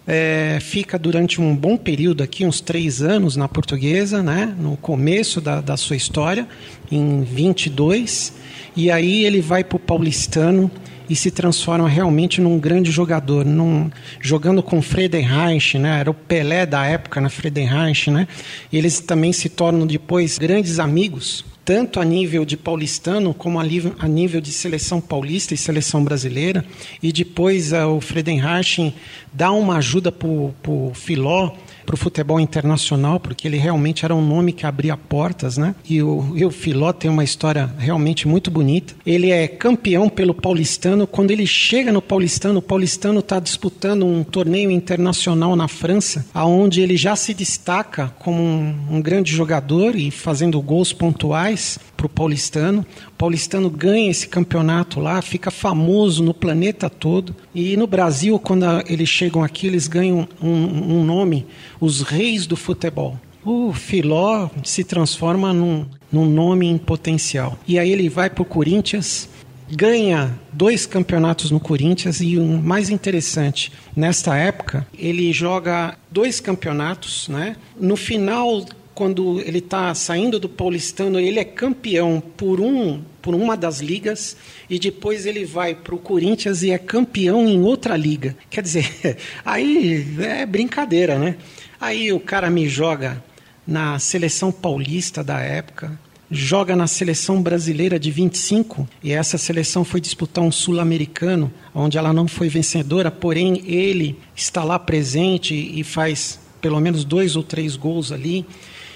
é, 0.07 0.59
fica 0.61 0.99
durante 0.99 1.41
um 1.41 1.55
bom 1.55 1.77
período 1.77 2.23
aqui, 2.23 2.45
uns 2.45 2.61
três 2.61 3.01
anos 3.01 3.37
na 3.37 3.47
portuguesa, 3.47 4.23
né, 4.23 4.55
no 4.59 4.77
começo 4.77 5.41
da, 5.41 5.61
da 5.61 5.77
sua 5.77 5.95
história, 5.95 6.49
em 6.91 7.23
22, 7.23 8.33
e 8.77 8.91
aí 8.91 9.25
ele 9.25 9.41
vai 9.41 9.63
para 9.63 9.77
o 9.77 9.81
paulistano 9.81 10.71
e 11.11 11.17
se 11.17 11.29
transforma 11.33 11.89
realmente 11.89 12.41
num 12.41 12.57
grande 12.57 12.93
jogador, 12.93 13.45
num, 13.45 13.91
jogando 14.21 14.63
com 14.63 14.81
Friedenreich, 14.81 15.77
né? 15.77 15.99
Era 15.99 16.11
o 16.13 16.15
Pelé 16.15 16.65
da 16.65 16.87
época 16.87 17.21
na 17.21 17.29
Friedenreich, 17.29 18.13
né? 18.13 18.29
E 18.71 18.79
eles 18.79 19.01
também 19.01 19.33
se 19.33 19.49
tornam 19.49 19.85
depois 19.89 20.39
grandes 20.39 20.79
amigos, 20.79 21.45
tanto 21.65 21.99
a 21.99 22.05
nível 22.05 22.45
de 22.45 22.57
paulistano 22.57 23.35
como 23.35 23.59
a 23.59 23.65
nível, 24.09 24.41
de 24.41 24.53
seleção 24.53 25.01
paulista 25.01 25.53
e 25.53 25.57
seleção 25.57 26.05
brasileira. 26.05 26.65
E 27.03 27.13
depois 27.13 27.73
uh, 27.73 27.89
o 27.89 28.01
Friedenreich 28.01 28.95
dá 29.33 29.51
uma 29.51 29.79
ajuda 29.79 30.13
para 30.13 30.29
o 30.29 30.93
Filó 30.95 31.53
para 31.91 31.97
o 31.97 31.99
futebol 31.99 32.39
internacional, 32.39 33.19
porque 33.19 33.49
ele 33.49 33.57
realmente 33.57 34.05
era 34.05 34.15
um 34.15 34.25
nome 34.25 34.53
que 34.53 34.65
abria 34.65 34.97
portas, 34.97 35.59
né? 35.59 35.75
E 35.89 36.01
o, 36.01 36.35
e 36.37 36.45
o 36.45 36.51
Filó 36.53 36.93
tem 36.93 37.11
uma 37.11 37.25
história 37.25 37.69
realmente 37.77 38.29
muito 38.29 38.49
bonita. 38.49 38.95
Ele 39.05 39.33
é 39.33 39.49
campeão 39.49 40.09
pelo 40.09 40.33
Paulistano. 40.33 41.05
Quando 41.05 41.33
ele 41.33 41.49
chega 41.49 41.91
no 41.91 42.01
Paulistano, 42.01 42.61
o 42.61 42.63
Paulistano 42.63 43.19
está 43.19 43.41
disputando 43.41 44.07
um 44.07 44.23
torneio 44.23 44.71
internacional 44.71 45.57
na 45.57 45.67
França, 45.67 46.25
aonde 46.33 46.81
ele 46.81 46.97
já 46.97 47.17
se 47.17 47.35
destaca 47.35 48.15
como 48.21 48.41
um, 48.41 48.73
um 48.89 49.03
grande 49.03 49.33
jogador 49.33 49.97
e 49.97 50.13
fazendo 50.13 50.63
gols 50.63 50.93
pontuais 50.93 51.77
para 51.97 52.07
o 52.07 52.09
Paulistano. 52.09 52.87
O 53.09 53.13
Paulistano 53.19 53.69
ganha 53.69 54.11
esse 54.11 54.27
campeonato 54.27 55.01
lá, 55.01 55.21
fica 55.21 55.51
famoso 55.51 56.23
no 56.23 56.33
planeta 56.33 56.89
todo. 56.89 57.37
E 57.55 57.77
no 57.77 57.87
Brasil, 57.87 58.39
quando 58.39 58.65
eles 58.87 59.09
chegam 59.09 59.43
aqui, 59.43 59.67
eles 59.67 59.87
ganham 59.87 60.27
um, 60.41 61.01
um 61.01 61.05
nome, 61.05 61.47
os 61.81 62.03
reis 62.03 62.47
do 62.47 62.57
futebol. 62.57 63.19
O 63.45 63.73
Filó 63.73 64.51
se 64.63 64.85
transforma 64.85 65.53
num, 65.53 65.87
num 66.13 66.27
nome 66.27 66.67
em 66.67 66.77
potencial. 66.77 67.59
E 67.67 67.79
aí 67.79 67.91
ele 67.91 68.09
vai 68.09 68.29
para 68.29 68.43
o 68.43 68.45
Corinthians, 68.45 69.29
ganha 69.71 70.39
dois 70.53 70.85
campeonatos 70.85 71.51
no 71.51 71.59
Corinthians 71.59 72.21
e 72.21 72.37
o 72.37 72.43
um 72.43 72.61
mais 72.61 72.91
interessante, 72.91 73.73
nesta 73.97 74.37
época, 74.37 74.87
ele 74.97 75.33
joga 75.33 75.97
dois 76.11 76.39
campeonatos, 76.39 77.29
né? 77.29 77.57
No 77.79 77.97
final 77.97 78.67
quando 79.01 79.41
ele 79.41 79.61
está 79.61 79.95
saindo 79.95 80.39
do 80.39 80.47
Paulistano, 80.47 81.19
ele 81.19 81.39
é 81.39 81.45
campeão 81.45 82.23
por, 82.37 82.61
um, 82.61 83.01
por 83.23 83.35
uma 83.35 83.57
das 83.57 83.81
ligas 83.81 84.37
e 84.69 84.79
depois 84.79 85.25
ele 85.25 85.47
vai 85.47 85.75
para 85.75 85.95
o 85.95 85.99
Corinthians 85.99 86.63
e 86.63 86.71
é 86.71 86.77
campeão 86.77 87.49
em 87.49 87.63
outra 87.63 87.97
liga. 87.97 88.37
Quer 88.51 88.63
dizer, 88.63 89.17
aí 89.43 90.07
é 90.21 90.45
brincadeira, 90.45 91.19
né? 91.19 91.37
Aí 91.81 92.13
o 92.13 92.21
cara 92.21 92.51
me 92.51 92.69
joga 92.69 93.25
na 93.67 93.99
seleção 93.99 94.53
paulista 94.53 95.25
da 95.25 95.41
época, 95.41 95.99
joga 96.31 96.77
na 96.77 96.87
seleção 96.87 97.41
brasileira 97.41 97.99
de 97.99 98.11
25 98.11 98.87
e 99.03 99.13
essa 99.13 99.39
seleção 99.39 99.83
foi 99.83 99.99
disputar 99.99 100.45
um 100.45 100.53
sul-americano, 100.53 101.51
onde 101.75 101.97
ela 101.97 102.13
não 102.13 102.29
foi 102.29 102.51
vencedora, 102.51 103.11
porém 103.11 103.63
ele 103.65 104.19
está 104.37 104.63
lá 104.63 104.79
presente 104.79 105.55
e 105.55 105.83
faz 105.83 106.39
pelo 106.61 106.79
menos 106.81 107.03
dois 107.03 107.35
ou 107.35 107.43
três 107.43 107.77
gols 107.77 108.13
ali. 108.13 108.45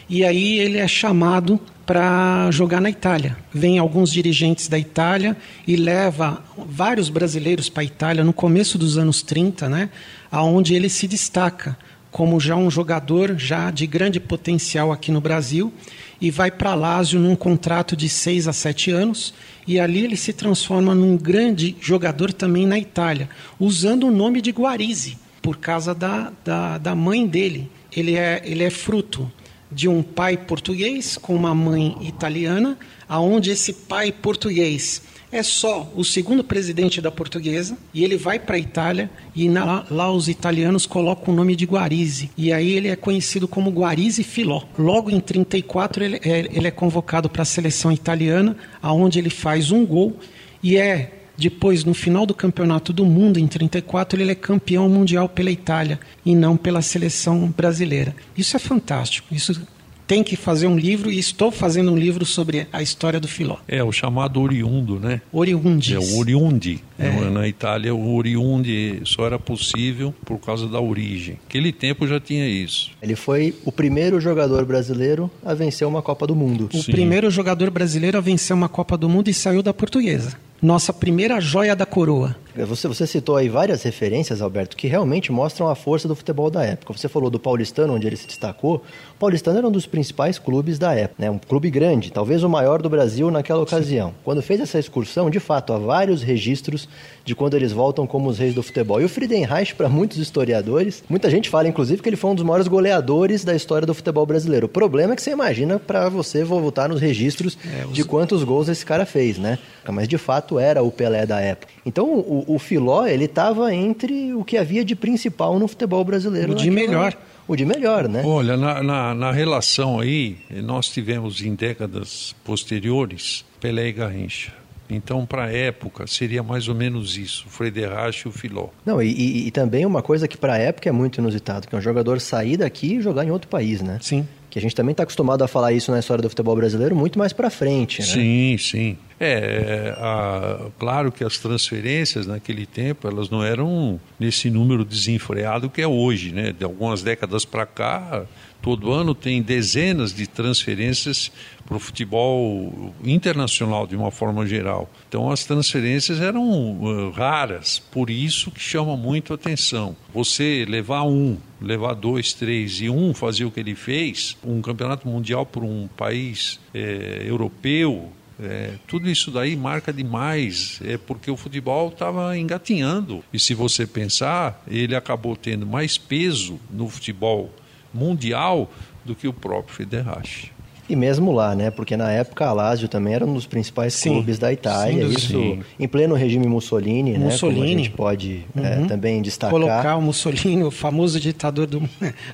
E 0.06 0.22
aí 0.22 0.58
ele 0.58 0.76
é 0.76 0.86
chamado 0.86 1.58
para 1.86 2.50
jogar 2.50 2.82
na 2.82 2.90
Itália. 2.90 3.34
Vem 3.52 3.78
alguns 3.78 4.12
dirigentes 4.12 4.68
da 4.68 4.78
Itália 4.78 5.34
e 5.66 5.74
leva 5.74 6.44
vários 6.68 7.08
brasileiros 7.08 7.70
para 7.70 7.82
a 7.82 7.86
Itália 7.86 8.22
no 8.22 8.32
começo 8.34 8.76
dos 8.76 8.98
anos 8.98 9.22
30, 9.22 9.70
né, 9.70 9.88
aonde 10.30 10.74
ele 10.74 10.90
se 10.90 11.08
destaca 11.08 11.78
como 12.14 12.38
já 12.38 12.54
um 12.54 12.70
jogador 12.70 13.36
já 13.36 13.72
de 13.72 13.88
grande 13.88 14.20
potencial 14.20 14.92
aqui 14.92 15.10
no 15.10 15.20
Brasil 15.20 15.74
e 16.20 16.30
vai 16.30 16.48
para 16.48 16.72
Lazio 16.72 17.18
num 17.18 17.34
contrato 17.34 17.96
de 17.96 18.08
seis 18.08 18.46
a 18.46 18.52
sete 18.52 18.92
anos 18.92 19.34
e 19.66 19.80
ali 19.80 20.04
ele 20.04 20.16
se 20.16 20.32
transforma 20.32 20.94
num 20.94 21.16
grande 21.16 21.74
jogador 21.80 22.32
também 22.32 22.68
na 22.68 22.78
Itália, 22.78 23.28
usando 23.58 24.06
o 24.06 24.12
nome 24.12 24.40
de 24.40 24.52
Guarizzi 24.52 25.18
por 25.42 25.56
causa 25.56 25.92
da, 25.92 26.32
da, 26.44 26.78
da 26.78 26.94
mãe 26.94 27.26
dele. 27.26 27.68
Ele 27.90 28.14
é, 28.14 28.40
ele 28.44 28.62
é 28.62 28.70
fruto 28.70 29.28
de 29.68 29.88
um 29.88 30.00
pai 30.00 30.36
português 30.36 31.18
com 31.18 31.34
uma 31.34 31.52
mãe 31.52 31.96
italiana, 32.00 32.78
aonde 33.08 33.50
esse 33.50 33.72
pai 33.72 34.12
português 34.12 35.02
é 35.34 35.42
só 35.42 35.90
o 35.96 36.04
segundo 36.04 36.44
presidente 36.44 37.00
da 37.00 37.10
portuguesa 37.10 37.76
e 37.92 38.04
ele 38.04 38.16
vai 38.16 38.38
para 38.38 38.54
a 38.54 38.58
Itália 38.58 39.10
e 39.34 39.48
na, 39.48 39.84
lá 39.90 40.08
os 40.12 40.28
italianos 40.28 40.86
colocam 40.86 41.34
o 41.34 41.36
nome 41.36 41.56
de 41.56 41.64
Guarizzi 41.64 42.30
e 42.38 42.52
aí 42.52 42.70
ele 42.70 42.86
é 42.86 42.94
conhecido 42.94 43.48
como 43.48 43.68
Guarizzi 43.70 44.22
Filó. 44.22 44.62
Logo 44.78 45.10
em 45.10 45.18
34 45.18 46.04
ele 46.04 46.20
é, 46.22 46.48
ele 46.52 46.68
é 46.68 46.70
convocado 46.70 47.28
para 47.28 47.42
a 47.42 47.44
seleção 47.44 47.90
italiana, 47.90 48.56
aonde 48.80 49.18
ele 49.18 49.28
faz 49.28 49.72
um 49.72 49.84
gol 49.84 50.16
e 50.62 50.76
é 50.76 51.10
depois, 51.36 51.84
no 51.84 51.94
final 51.94 52.24
do 52.24 52.32
campeonato 52.32 52.92
do 52.92 53.04
mundo, 53.04 53.40
em 53.40 53.46
34, 53.48 54.22
ele 54.22 54.30
é 54.30 54.36
campeão 54.36 54.88
mundial 54.88 55.28
pela 55.28 55.50
Itália 55.50 55.98
e 56.24 56.32
não 56.32 56.56
pela 56.56 56.80
seleção 56.80 57.52
brasileira. 57.56 58.14
Isso 58.36 58.56
é 58.56 58.60
fantástico. 58.60 59.34
Isso 59.34 59.60
tem 60.06 60.22
que 60.22 60.36
fazer 60.36 60.66
um 60.66 60.76
livro 60.76 61.10
e 61.10 61.18
estou 61.18 61.50
fazendo 61.50 61.92
um 61.92 61.96
livro 61.96 62.24
sobre 62.24 62.66
a 62.72 62.82
história 62.82 63.18
do 63.18 63.28
Filó. 63.28 63.56
É, 63.66 63.82
o 63.82 63.92
chamado 63.92 64.40
oriundo, 64.40 64.98
né? 64.98 65.20
Oriundi. 65.32 65.94
É, 65.94 65.98
o 65.98 66.18
oriundi. 66.18 66.80
É. 66.98 67.10
Na 67.30 67.48
Itália, 67.48 67.94
o 67.94 68.14
oriundi 68.14 69.00
só 69.04 69.26
era 69.26 69.38
possível 69.38 70.14
por 70.24 70.38
causa 70.38 70.68
da 70.68 70.80
origem. 70.80 71.38
Aquele 71.48 71.72
tempo 71.72 72.06
já 72.06 72.20
tinha 72.20 72.48
isso. 72.48 72.90
Ele 73.02 73.16
foi 73.16 73.54
o 73.64 73.72
primeiro 73.72 74.20
jogador 74.20 74.64
brasileiro 74.64 75.30
a 75.44 75.54
vencer 75.54 75.86
uma 75.86 76.02
Copa 76.02 76.26
do 76.26 76.34
Mundo. 76.34 76.68
O 76.72 76.82
Sim. 76.82 76.92
primeiro 76.92 77.30
jogador 77.30 77.70
brasileiro 77.70 78.18
a 78.18 78.20
vencer 78.20 78.54
uma 78.54 78.68
Copa 78.68 78.96
do 78.96 79.08
Mundo 79.08 79.28
e 79.28 79.34
saiu 79.34 79.62
da 79.62 79.74
portuguesa 79.74 80.36
nossa 80.64 80.94
primeira 80.94 81.40
joia 81.40 81.76
da 81.76 81.84
coroa. 81.84 82.34
Você, 82.56 82.86
você 82.86 83.06
citou 83.06 83.36
aí 83.36 83.48
várias 83.48 83.82
referências, 83.82 84.40
Alberto, 84.40 84.76
que 84.76 84.86
realmente 84.86 85.32
mostram 85.32 85.68
a 85.68 85.74
força 85.74 86.06
do 86.06 86.14
futebol 86.14 86.48
da 86.48 86.64
época. 86.64 86.92
Você 86.92 87.08
falou 87.08 87.28
do 87.28 87.38
Paulistano, 87.38 87.94
onde 87.94 88.06
ele 88.06 88.16
se 88.16 88.26
destacou. 88.26 88.76
O 88.76 89.18
Paulistano 89.18 89.58
era 89.58 89.66
um 89.66 89.72
dos 89.72 89.86
principais 89.86 90.38
clubes 90.38 90.78
da 90.78 90.94
época, 90.94 91.16
né? 91.20 91.30
um 91.30 91.38
clube 91.38 91.68
grande, 91.68 92.12
talvez 92.12 92.44
o 92.44 92.48
maior 92.48 92.80
do 92.80 92.88
Brasil 92.88 93.30
naquela 93.30 93.62
ocasião. 93.62 94.10
Sim. 94.10 94.14
Quando 94.22 94.42
fez 94.42 94.60
essa 94.60 94.78
excursão, 94.78 95.28
de 95.28 95.40
fato, 95.40 95.72
há 95.72 95.78
vários 95.78 96.22
registros 96.22 96.88
de 97.24 97.34
quando 97.34 97.54
eles 97.54 97.72
voltam 97.72 98.06
como 98.06 98.28
os 98.28 98.38
reis 98.38 98.54
do 98.54 98.62
futebol. 98.62 99.00
E 99.00 99.04
o 99.04 99.08
Friedenreich, 99.08 99.74
para 99.74 99.88
muitos 99.88 100.18
historiadores, 100.18 101.02
muita 101.08 101.28
gente 101.30 101.48
fala, 101.48 101.66
inclusive, 101.66 102.02
que 102.02 102.08
ele 102.08 102.16
foi 102.16 102.30
um 102.30 102.34
dos 102.34 102.44
maiores 102.44 102.68
goleadores 102.68 103.44
da 103.44 103.56
história 103.56 103.86
do 103.86 103.94
futebol 103.94 104.26
brasileiro. 104.26 104.66
O 104.66 104.68
problema 104.68 105.14
é 105.14 105.16
que 105.16 105.22
você 105.22 105.30
imagina 105.30 105.78
para 105.78 106.08
você 106.08 106.44
voltar 106.44 106.88
nos 106.88 107.00
registros 107.00 107.58
é, 107.64 107.86
os... 107.86 107.92
de 107.92 108.04
quantos 108.04 108.44
gols 108.44 108.68
esse 108.68 108.84
cara 108.84 109.04
fez, 109.04 109.38
né? 109.38 109.58
Mas 109.86 110.08
de 110.08 110.16
fato 110.16 110.58
era 110.58 110.82
o 110.82 110.90
Pelé 110.90 111.26
da 111.26 111.40
época. 111.40 111.72
Então 111.84 112.06
o, 112.06 112.43
o 112.46 112.58
Filó, 112.58 113.06
ele 113.06 113.24
estava 113.24 113.74
entre 113.74 114.34
o 114.34 114.44
que 114.44 114.56
havia 114.56 114.84
de 114.84 114.94
principal 114.94 115.58
no 115.58 115.68
futebol 115.68 116.04
brasileiro. 116.04 116.52
O 116.52 116.54
de 116.54 116.70
melhor. 116.70 117.16
O 117.46 117.54
de 117.54 117.64
melhor, 117.64 118.08
né? 118.08 118.22
Olha, 118.24 118.56
na, 118.56 118.82
na, 118.82 119.14
na 119.14 119.32
relação 119.32 120.00
aí, 120.00 120.38
nós 120.62 120.88
tivemos 120.88 121.42
em 121.42 121.54
décadas 121.54 122.34
posteriores 122.42 123.44
Pelé 123.60 123.88
e 123.88 123.92
Garrincha. 123.92 124.52
Então, 124.88 125.24
para 125.24 125.44
a 125.44 125.52
época, 125.52 126.06
seria 126.06 126.42
mais 126.42 126.68
ou 126.68 126.74
menos 126.74 127.16
isso, 127.16 127.46
Frederich 127.48 128.26
e 128.26 128.28
o 128.28 128.32
Filó. 128.32 128.68
Não, 128.84 129.02
e, 129.02 129.10
e, 129.10 129.46
e 129.46 129.50
também 129.50 129.86
uma 129.86 130.02
coisa 130.02 130.28
que 130.28 130.36
para 130.36 130.54
a 130.54 130.58
época 130.58 130.88
é 130.88 130.92
muito 130.92 131.20
inusitado, 131.20 131.66
que 131.66 131.74
é 131.74 131.78
um 131.78 131.82
jogador 131.82 132.20
sair 132.20 132.58
daqui 132.58 132.94
e 132.94 133.00
jogar 133.00 133.24
em 133.24 133.30
outro 133.30 133.48
país, 133.48 133.80
né? 133.80 133.98
Sim 134.00 134.26
que 134.54 134.58
a 134.60 134.62
gente 134.62 134.76
também 134.76 134.92
está 134.92 135.02
acostumado 135.02 135.42
a 135.42 135.48
falar 135.48 135.72
isso 135.72 135.90
na 135.90 135.98
história 135.98 136.22
do 136.22 136.28
futebol 136.28 136.54
brasileiro 136.54 136.94
muito 136.94 137.18
mais 137.18 137.32
para 137.32 137.50
frente, 137.50 138.02
né? 138.02 138.06
Sim, 138.06 138.56
sim. 138.56 138.96
É, 139.18 139.92
a, 139.98 140.66
claro 140.78 141.10
que 141.10 141.24
as 141.24 141.38
transferências 141.38 142.24
naquele 142.24 142.64
tempo 142.64 143.08
elas 143.08 143.28
não 143.28 143.42
eram 143.42 144.00
nesse 144.16 144.50
número 144.50 144.84
desenfreado 144.84 145.68
que 145.68 145.82
é 145.82 145.88
hoje, 145.88 146.30
né? 146.30 146.54
De 146.56 146.62
algumas 146.62 147.02
décadas 147.02 147.44
para 147.44 147.66
cá, 147.66 148.26
todo 148.64 148.94
ano 148.94 149.14
tem 149.14 149.42
dezenas 149.42 150.10
de 150.10 150.26
transferências 150.26 151.30
para 151.66 151.76
o 151.76 151.78
futebol 151.78 152.94
internacional 153.04 153.86
de 153.86 153.94
uma 153.94 154.10
forma 154.10 154.46
geral. 154.46 154.90
Então 155.06 155.30
as 155.30 155.44
transferências 155.44 156.18
eram 156.18 156.42
uh, 156.80 157.10
raras, 157.10 157.78
por 157.78 158.08
isso 158.08 158.50
que 158.50 158.60
chama 158.60 158.96
muito 158.96 159.34
atenção. 159.34 159.94
Você 160.14 160.64
levar 160.66 161.02
um, 161.02 161.36
levar 161.60 161.92
dois, 161.92 162.32
três 162.32 162.80
e 162.80 162.88
um 162.88 163.12
fazer 163.12 163.44
o 163.44 163.50
que 163.50 163.60
ele 163.60 163.74
fez, 163.74 164.34
um 164.42 164.62
campeonato 164.62 165.06
mundial 165.06 165.44
por 165.44 165.62
um 165.62 165.86
país 165.86 166.58
é, 166.72 167.22
europeu, 167.26 168.10
é, 168.40 168.72
tudo 168.86 169.10
isso 169.10 169.30
daí 169.30 169.54
marca 169.56 169.92
demais, 169.92 170.80
é 170.82 170.96
porque 170.96 171.30
o 171.30 171.36
futebol 171.36 171.88
estava 171.88 172.36
engatinhando. 172.38 173.22
E 173.30 173.38
se 173.38 173.52
você 173.52 173.86
pensar, 173.86 174.64
ele 174.66 174.96
acabou 174.96 175.36
tendo 175.36 175.66
mais 175.66 175.98
peso 175.98 176.58
no 176.70 176.88
futebol 176.88 177.52
mundial 177.94 178.70
do 179.04 179.14
que 179.14 179.28
o 179.28 179.32
próprio 179.32 179.74
Federach. 179.74 180.52
E 180.86 180.94
mesmo 180.94 181.32
lá, 181.32 181.54
né? 181.54 181.70
Porque 181.70 181.96
na 181.96 182.10
época 182.10 182.44
a 182.44 182.52
Lazio 182.52 182.88
também 182.88 183.14
era 183.14 183.24
um 183.24 183.32
dos 183.32 183.46
principais 183.46 183.94
sim, 183.94 184.10
clubes 184.10 184.38
da 184.38 184.52
Itália. 184.52 185.04
Isso 185.04 185.28
sim. 185.28 185.62
em 185.80 185.88
pleno 185.88 186.14
regime 186.14 186.46
Mussolini, 186.46 187.16
Mussolini. 187.16 187.24
né? 187.24 187.38
Como 187.40 187.62
a 187.62 187.66
gente 187.66 187.90
pode 187.90 188.44
é, 188.54 188.60
uhum. 188.60 188.84
é, 188.84 188.86
também 188.86 189.22
destacar. 189.22 189.50
Colocar 189.50 189.96
o 189.96 190.02
Mussolini, 190.02 190.62
o 190.62 190.70
famoso 190.70 191.18
ditador 191.18 191.66
do. 191.66 191.82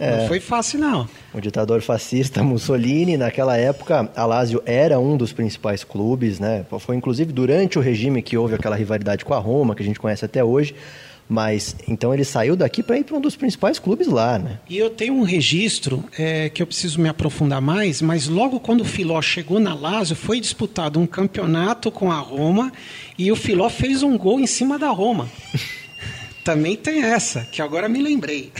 É, 0.01 0.23
não 0.23 0.29
foi 0.29 0.41
fácil, 0.41 0.81
não. 0.81 1.09
O 1.33 1.41
ditador 1.41 1.81
fascista 1.81 2.43
Mussolini, 2.43 3.17
naquela 3.17 3.57
época, 3.57 4.11
a 4.17 4.27
Lazio 4.27 4.61
era 4.67 4.99
um 4.99 5.17
dos 5.17 5.33
principais 5.33 5.85
clubes, 5.85 6.41
né? 6.41 6.65
Foi 6.81 6.97
inclusive 6.97 7.33
durante 7.33 7.79
o 7.79 7.83
regime 7.83 8.21
que 8.21 8.37
houve 8.37 8.57
aquela 8.57 8.75
rivalidade 8.75 9.25
com 9.25 9.33
a 9.33 9.39
Roma, 9.39 9.77
que 9.77 9.83
a 9.83 9.87
gente 9.87 10.01
conhece 10.01 10.25
até 10.25 10.43
hoje. 10.43 10.75
Mas 11.31 11.77
então 11.87 12.13
ele 12.13 12.25
saiu 12.25 12.57
daqui 12.57 12.83
para 12.83 12.99
ir 12.99 13.05
para 13.05 13.17
um 13.17 13.21
dos 13.21 13.37
principais 13.37 13.79
clubes 13.79 14.09
lá, 14.09 14.37
né? 14.37 14.59
E 14.69 14.77
eu 14.77 14.91
tenho 14.91 15.15
um 15.15 15.23
registro 15.23 16.05
é, 16.19 16.49
que 16.49 16.61
eu 16.61 16.67
preciso 16.67 17.01
me 17.01 17.09
aprofundar 17.09 17.61
mais, 17.61 18.03
mas 18.03 18.27
logo 18.27 18.59
quando 18.59 18.81
o 18.81 18.85
Filó 18.85 19.23
chegou 19.23 19.61
na 19.61 19.73
Lazio, 19.73 20.17
foi 20.17 20.41
disputado 20.41 20.99
um 20.99 21.07
campeonato 21.07 21.89
com 21.93 22.11
a 22.11 22.19
Roma 22.19 22.73
e 23.17 23.31
o 23.31 23.37
Filó 23.37 23.71
fez 23.71 24.03
um 24.03 24.19
gol 24.19 24.41
em 24.41 24.47
cima 24.47 24.77
da 24.77 24.89
Roma. 24.89 25.29
Também 26.43 26.75
tem 26.75 27.05
essa, 27.05 27.47
que 27.53 27.63
agora 27.63 27.89
me 27.89 28.03
lembrei. 28.03 28.51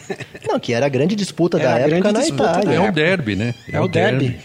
Não, 0.47 0.61
que 0.61 0.73
era 0.73 0.87
a 0.87 0.89
grande 0.89 1.17
disputa 1.17 1.59
era 1.59 1.71
da 1.71 1.79
época 1.97 2.13
na 2.13 2.27
Itália. 2.27 2.75
É 2.75 2.89
o 2.89 2.93
derby, 2.93 3.35
né? 3.35 3.55
É, 3.67 3.77
é 3.77 3.81
o 3.81 3.89
derby. 3.89 4.29
derby. 4.29 4.41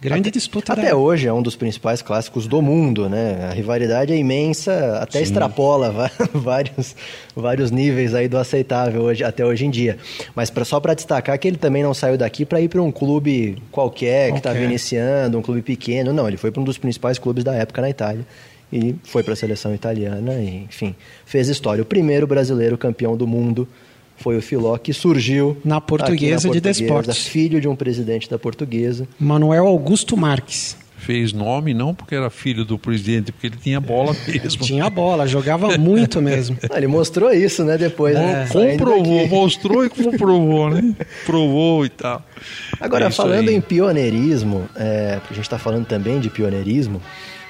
Grande 0.00 0.28
até, 0.28 0.30
disputa. 0.30 0.72
Até 0.74 0.94
hoje 0.94 1.26
é 1.26 1.32
um 1.32 1.40
dos 1.40 1.56
principais 1.56 2.02
clássicos 2.02 2.46
do 2.46 2.60
mundo, 2.60 3.08
né? 3.08 3.48
A 3.50 3.54
rivalidade 3.54 4.12
é 4.12 4.16
imensa, 4.16 4.98
até 5.00 5.18
Sim. 5.18 5.24
extrapola 5.24 6.10
vários, 6.34 6.94
vários 7.34 7.70
níveis 7.70 8.14
aí 8.14 8.28
do 8.28 8.36
aceitável 8.36 9.02
hoje, 9.02 9.24
até 9.24 9.44
hoje 9.44 9.64
em 9.64 9.70
dia. 9.70 9.96
Mas 10.34 10.50
pra, 10.50 10.64
só 10.64 10.78
para 10.80 10.92
destacar 10.92 11.38
que 11.38 11.48
ele 11.48 11.56
também 11.56 11.82
não 11.82 11.94
saiu 11.94 12.18
daqui 12.18 12.44
para 12.44 12.60
ir 12.60 12.68
para 12.68 12.82
um 12.82 12.92
clube 12.92 13.56
qualquer 13.70 14.32
que 14.32 14.38
estava 14.38 14.58
iniciando, 14.58 15.38
um 15.38 15.42
clube 15.42 15.62
pequeno. 15.62 16.12
Não, 16.12 16.28
ele 16.28 16.36
foi 16.36 16.50
para 16.50 16.60
um 16.60 16.64
dos 16.64 16.76
principais 16.76 17.18
clubes 17.18 17.42
da 17.42 17.54
época 17.54 17.80
na 17.80 17.88
Itália 17.88 18.26
e 18.72 18.94
foi 19.04 19.22
para 19.22 19.32
a 19.32 19.36
seleção 19.36 19.74
italiana 19.74 20.34
e, 20.34 20.64
enfim, 20.64 20.94
fez 21.24 21.48
história. 21.48 21.82
O 21.82 21.86
primeiro 21.86 22.26
brasileiro 22.26 22.76
campeão 22.76 23.16
do 23.16 23.26
mundo 23.26 23.66
foi 24.16 24.36
o 24.36 24.42
Filó, 24.42 24.76
que 24.78 24.92
surgiu 24.92 25.56
na 25.64 25.80
Portuguesa, 25.80 26.48
na 26.48 26.50
portuguesa 26.50 26.50
de 26.50 26.60
Desportes. 26.60 27.26
Filho 27.26 27.60
de 27.60 27.68
um 27.68 27.76
presidente 27.76 28.28
da 28.28 28.38
Portuguesa. 28.38 29.06
Manuel 29.18 29.66
Augusto 29.66 30.16
Marques. 30.16 30.76
Fez 30.96 31.32
nome 31.32 31.72
não 31.72 31.94
porque 31.94 32.14
era 32.16 32.28
filho 32.30 32.64
do 32.64 32.76
presidente, 32.76 33.30
porque 33.30 33.46
ele 33.46 33.56
tinha 33.62 33.78
bola 33.78 34.16
mesmo. 34.26 34.64
tinha 34.64 34.90
bola, 34.90 35.26
jogava 35.26 35.76
muito 35.78 36.20
mesmo. 36.20 36.56
Ah, 36.68 36.78
ele 36.78 36.88
mostrou 36.88 37.32
isso, 37.32 37.62
né, 37.62 37.78
depois. 37.78 38.16
É. 38.16 38.46
Comprovou, 38.50 39.28
mostrou 39.28 39.84
e 39.84 39.90
comprovou, 39.90 40.70
né? 40.70 40.94
Provou 41.24 41.84
e 41.84 41.90
tal. 41.90 42.24
Agora, 42.80 43.06
é 43.06 43.10
falando 43.10 43.50
aí. 43.50 43.54
em 43.54 43.60
pioneirismo, 43.60 44.68
é, 44.74 45.16
porque 45.20 45.34
a 45.34 45.36
gente 45.36 45.44
está 45.44 45.58
falando 45.58 45.86
também 45.86 46.18
de 46.18 46.28
pioneirismo, 46.28 47.00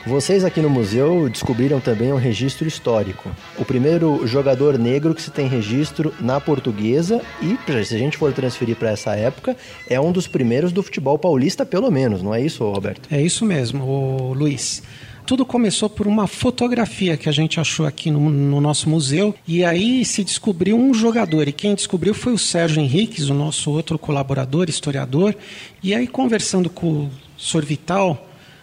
vocês 0.07 0.45
aqui 0.45 0.61
no 0.61 0.71
museu 0.71 1.29
descobriram 1.29 1.81
também 1.81 2.13
um 2.13 2.17
registro 2.17 2.69
histórico. 2.69 3.29
O 3.59 3.65
primeiro 3.65 4.25
jogador 4.25 4.79
negro 4.79 5.13
que 5.13 5.21
se 5.21 5.33
tem 5.33 5.49
registro 5.49 6.15
na 6.21 6.41
portuguesa 6.41 7.21
e, 7.43 7.59
se 7.85 7.95
a 7.95 7.99
gente 7.99 8.17
for 8.17 8.33
transferir 8.33 8.77
para 8.77 8.91
essa 8.91 9.17
época, 9.17 9.57
é 9.89 10.01
um 10.01 10.13
dos 10.13 10.29
primeiros 10.29 10.71
do 10.71 10.81
futebol 10.81 11.19
paulista, 11.19 11.67
pelo 11.67 11.91
menos, 11.91 12.23
não 12.23 12.33
é 12.33 12.41
isso, 12.41 12.63
Roberto? 12.65 13.09
É 13.11 13.21
isso 13.21 13.45
mesmo, 13.45 14.33
Luiz 14.33 14.83
tudo 15.27 15.45
começou 15.45 15.91
por 15.91 16.07
uma 16.07 16.29
fotografia 16.29 17.17
que 17.17 17.29
a 17.29 17.33
gente 17.33 17.59
achou 17.59 17.85
aqui 17.85 18.13
no, 18.13 18.31
no, 18.31 18.61
nosso 18.61 18.89
museu 18.89 19.35
e 19.45 19.65
aí 19.65 20.05
se 20.05 20.23
descobriu 20.23 20.79
um 20.79 20.95
jogador 20.95 21.49
e 21.49 21.53
quem 21.53 21.75
descobriu 21.75 22.15
foi 22.15 22.33
o 22.33 22.39
Sérgio 22.39 22.81
Henriques, 22.81 23.29
o 23.29 23.35
nosso 23.35 23.73
outro 23.73 23.99
colaborador, 23.99 24.71
historiador, 24.71 25.35
e 25.83 25.93
aí 25.93 26.07
conversando 26.07 26.71
com 26.71 26.87
o 26.87 27.11
Sr. 27.37 27.65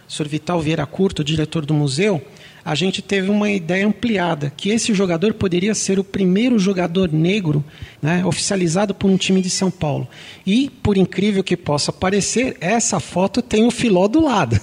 Sr. 0.08 0.28
Vital 0.28 0.60
Vieira 0.60 0.86
Curto, 0.86 1.24
diretor 1.24 1.64
do 1.64 1.74
museu, 1.74 2.22
a 2.64 2.74
gente 2.74 3.02
teve 3.02 3.30
uma 3.30 3.50
ideia 3.50 3.86
ampliada, 3.86 4.50
que 4.56 4.70
esse 4.70 4.94
jogador 4.94 5.34
poderia 5.34 5.74
ser 5.74 5.98
o 5.98 6.04
primeiro 6.04 6.58
jogador 6.58 7.12
negro 7.12 7.62
né, 8.00 8.24
oficializado 8.24 8.94
por 8.94 9.10
um 9.10 9.18
time 9.18 9.42
de 9.42 9.50
São 9.50 9.70
Paulo. 9.70 10.08
E, 10.46 10.70
por 10.82 10.96
incrível 10.96 11.44
que 11.44 11.58
possa 11.58 11.92
parecer, 11.92 12.56
essa 12.60 12.98
foto 12.98 13.42
tem 13.42 13.66
o 13.66 13.70
Filó 13.70 14.08
do 14.08 14.22
lado. 14.22 14.58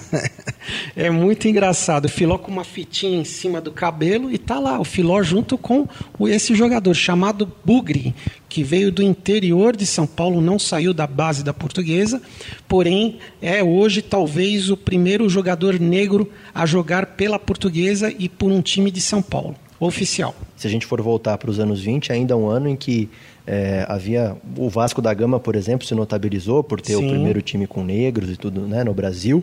é 0.96 1.10
muito 1.10 1.46
engraçado. 1.46 2.06
O 2.06 2.08
Filó 2.08 2.38
com 2.38 2.50
uma 2.50 2.64
fitinha 2.64 3.20
em 3.20 3.24
cima 3.24 3.60
do 3.60 3.70
cabelo 3.70 4.32
e 4.32 4.38
tá 4.38 4.58
lá, 4.58 4.80
o 4.80 4.84
Filó 4.84 5.22
junto 5.22 5.56
com 5.56 5.86
esse 6.26 6.56
jogador 6.56 6.94
chamado 6.94 7.52
Bugre, 7.64 8.12
que 8.52 8.62
veio 8.62 8.92
do 8.92 9.02
interior 9.02 9.74
de 9.74 9.86
São 9.86 10.06
Paulo, 10.06 10.42
não 10.42 10.58
saiu 10.58 10.92
da 10.92 11.06
base 11.06 11.42
da 11.42 11.54
portuguesa, 11.54 12.20
porém 12.68 13.16
é 13.40 13.64
hoje 13.64 14.02
talvez 14.02 14.68
o 14.68 14.76
primeiro 14.76 15.26
jogador 15.26 15.80
negro 15.80 16.30
a 16.54 16.66
jogar 16.66 17.06
pela 17.06 17.38
portuguesa 17.38 18.14
e 18.18 18.28
por 18.28 18.52
um 18.52 18.60
time 18.60 18.90
de 18.90 19.00
São 19.00 19.22
Paulo, 19.22 19.56
oficial. 19.80 20.34
Se 20.54 20.66
a 20.66 20.70
gente 20.70 20.84
for 20.84 21.00
voltar 21.00 21.38
para 21.38 21.50
os 21.50 21.58
anos 21.58 21.80
20, 21.80 22.12
ainda 22.12 22.34
é 22.34 22.36
um 22.36 22.46
ano 22.46 22.68
em 22.68 22.76
que 22.76 23.08
é, 23.46 23.86
havia 23.88 24.36
o 24.54 24.68
Vasco 24.68 25.00
da 25.00 25.14
Gama, 25.14 25.40
por 25.40 25.56
exemplo, 25.56 25.86
se 25.86 25.94
notabilizou 25.94 26.62
por 26.62 26.78
ter 26.78 26.92
Sim. 26.92 27.06
o 27.06 27.08
primeiro 27.08 27.40
time 27.40 27.66
com 27.66 27.82
negros 27.82 28.28
e 28.28 28.36
tudo 28.36 28.60
né, 28.68 28.84
no 28.84 28.92
Brasil. 28.92 29.42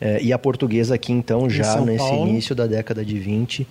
É, 0.00 0.20
e 0.20 0.32
a 0.32 0.38
portuguesa 0.38 0.96
aqui, 0.96 1.12
então, 1.12 1.48
já 1.48 1.80
nesse 1.80 1.98
Paulo. 1.98 2.28
início 2.28 2.56
da 2.56 2.66
década 2.66 3.04
de 3.04 3.20
20. 3.20 3.64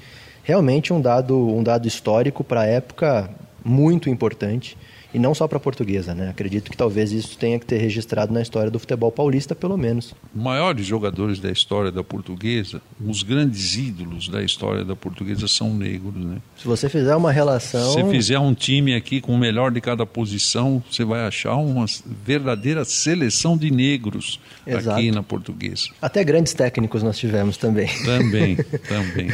Realmente 0.43 0.93
um 0.93 1.01
dado, 1.01 1.37
um 1.37 1.61
dado 1.61 1.89
histórico 1.89 2.41
para 2.41 2.61
a 2.61 2.65
época 2.65 3.29
muito 3.67 4.09
importante 4.09 4.77
e 5.13 5.19
não 5.19 5.33
só 5.33 5.47
para 5.47 5.57
a 5.57 5.59
portuguesa, 5.59 6.13
né? 6.13 6.29
Acredito 6.29 6.69
que 6.69 6.77
talvez 6.77 7.11
isso 7.11 7.37
tenha 7.37 7.57
que 7.57 7.65
ter 7.65 7.77
registrado 7.77 8.33
na 8.33 8.41
história 8.41 8.69
do 8.69 8.77
futebol 8.77 9.11
paulista, 9.11 9.55
pelo 9.55 9.77
menos. 9.77 10.13
Maiores 10.35 10.85
jogadores 10.85 11.39
da 11.39 11.49
história 11.49 11.91
da 11.91 12.03
portuguesa, 12.03 12.81
os 13.03 13.23
grandes 13.23 13.75
ídolos 13.75 14.27
da 14.27 14.43
história 14.43 14.83
da 14.83 14.95
portuguesa 14.95 15.47
são 15.47 15.73
negros, 15.73 16.23
né? 16.23 16.37
Se 16.57 16.67
você 16.67 16.89
fizer 16.89 17.15
uma 17.15 17.31
relação... 17.31 17.93
Se 17.93 18.03
fizer 18.11 18.37
um 18.37 18.53
time 18.53 18.93
aqui 18.93 19.21
com 19.21 19.33
o 19.33 19.37
melhor 19.37 19.71
de 19.71 19.81
cada 19.81 20.05
posição, 20.05 20.83
você 20.89 21.03
vai 21.03 21.25
achar 21.25 21.55
uma 21.55 21.85
verdadeira 22.23 22.83
seleção 22.83 23.57
de 23.57 23.71
negros 23.71 24.39
Exato. 24.67 24.97
aqui 24.97 25.11
na 25.11 25.23
portuguesa. 25.23 25.89
Até 26.01 26.23
grandes 26.23 26.53
técnicos 26.53 27.01
nós 27.01 27.17
tivemos 27.17 27.57
também. 27.57 27.87
Também, 28.05 28.55
também. 28.87 29.31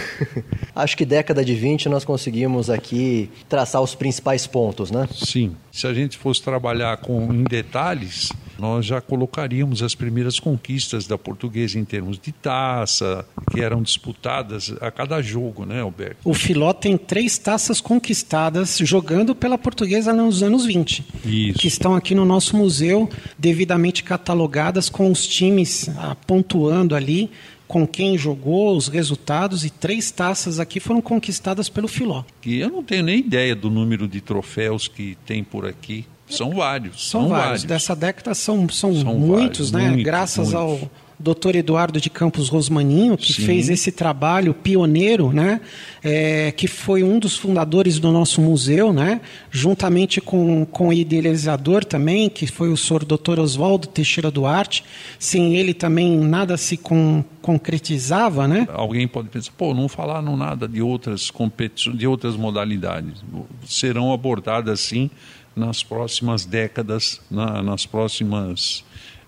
Acho 0.76 0.96
que 0.96 1.06
década 1.06 1.44
de 1.44 1.56
20 1.56 1.90
nós 1.90 2.06
conseguimos 2.06 2.70
aqui 2.70 3.30
traçar 3.50 3.82
os 3.82 3.96
principais 3.96 4.23
pontos, 4.48 4.92
né? 4.92 5.08
Sim. 5.12 5.56
Se 5.72 5.88
a 5.88 5.94
gente 5.94 6.18
fosse 6.18 6.42
trabalhar 6.42 6.98
com 6.98 7.34
em 7.34 7.44
detalhes, 7.44 8.32
nós 8.58 8.86
já 8.86 9.02
colocaríamos 9.02 9.82
as 9.82 9.96
primeiras 9.96 10.40
conquistas 10.40 11.08
da 11.08 11.18
portuguesa 11.18 11.78
em 11.80 11.84
termos 11.84 12.18
de 12.18 12.32
taça, 12.32 13.26
que 13.52 13.62
eram 13.62 13.82
disputadas 13.82 14.74
a 14.80 14.92
cada 14.92 15.22
jogo, 15.22 15.66
né, 15.66 15.82
Alberto? 15.82 16.18
O 16.24 16.34
Filó 16.34 16.74
tem 16.74 16.98
três 16.98 17.38
taças 17.38 17.82
conquistadas 17.82 18.78
jogando 18.78 19.36
pela 19.36 19.58
portuguesa 19.58 20.14
nos 20.14 20.44
anos 20.44 20.66
20. 20.66 21.06
Isso. 21.26 21.60
Que 21.60 21.68
estão 21.68 21.96
aqui 21.96 22.16
no 22.16 22.26
nosso 22.26 22.56
museu, 22.56 23.10
devidamente 23.38 24.04
catalogadas 24.04 24.90
com 24.90 25.12
os 25.12 25.28
times 25.28 25.90
ah, 25.98 26.16
pontuando 26.28 26.96
ali 26.96 27.30
com 27.68 27.88
quem 27.88 28.18
jogou, 28.18 28.76
os 28.76 28.88
resultados, 28.88 29.66
e 29.66 29.70
três 29.70 30.12
taças 30.12 30.60
aqui 30.60 30.80
foram 30.80 31.02
conquistadas 31.02 31.70
pelo 31.70 31.88
Filó. 31.88 32.24
E 32.46 32.60
eu 32.60 32.70
não 32.70 32.84
tenho 32.84 33.04
nem 33.04 33.20
ideia 33.20 33.56
do 33.56 33.70
número 33.70 34.08
de 34.08 34.22
troféus 34.22 34.88
que 34.88 35.18
tem 35.26 35.44
por 35.44 35.66
aqui. 35.66 36.06
São 36.30 36.52
vários. 36.52 37.10
São, 37.10 37.22
são 37.22 37.30
vários. 37.30 37.46
vários. 37.46 37.64
Dessa 37.64 37.96
década 37.96 38.34
são, 38.34 38.68
são, 38.70 38.94
são 38.96 39.16
muitos, 39.16 39.70
vários, 39.70 39.72
né? 39.72 39.88
Muitos, 39.88 40.04
Graças 40.04 40.54
muitos. 40.54 40.84
ao 40.84 40.92
Dr. 41.20 41.56
Eduardo 41.56 42.02
de 42.02 42.10
Campos 42.10 42.50
Rosmaninho, 42.50 43.18
que 43.18 43.34
Sim. 43.34 43.46
fez 43.46 43.70
esse 43.70 43.92
trabalho 43.92 44.54
pioneiro, 44.54 45.32
né? 45.32 45.62
É, 46.04 46.52
que 46.52 46.68
foi 46.68 47.04
um 47.04 47.20
dos 47.20 47.38
fundadores 47.38 48.00
do 48.00 48.12
nosso 48.12 48.42
museu, 48.42 48.92
né? 48.92 49.22
juntamente 49.50 50.20
com, 50.20 50.66
com 50.66 50.90
o 50.90 50.94
idealizador 50.94 51.86
também, 51.86 52.30
que 52.30 52.48
foi 52.48 52.70
o 52.70 52.78
senhor 52.78 53.06
Dr. 53.06 53.40
Oswaldo 53.40 53.88
Teixeira 53.88 54.32
Duarte. 54.32 54.84
Sem 55.20 55.56
ele 55.56 55.74
também 55.74 56.18
nada 56.18 56.58
se 56.58 56.76
com, 56.76 57.24
concretizava. 57.42 58.48
Né? 58.48 58.68
Alguém 58.74 59.08
pode 59.08 59.30
pensar, 59.30 59.52
pô, 59.58 59.74
não 59.74 59.88
falaram 59.88 60.36
nada 60.36 60.68
de 60.68 60.82
outras 60.82 61.30
competições, 61.30 61.98
de 61.98 62.08
outras 62.08 62.36
modalidades. 62.36 63.24
Serão 63.66 64.12
abordadas 64.12 64.80
sim 64.80 65.10
nas 65.56 65.84
próximas 65.84 66.46
décadas, 66.46 67.22
na, 67.30 67.62
nas 67.62 67.86
próximas 67.86 68.84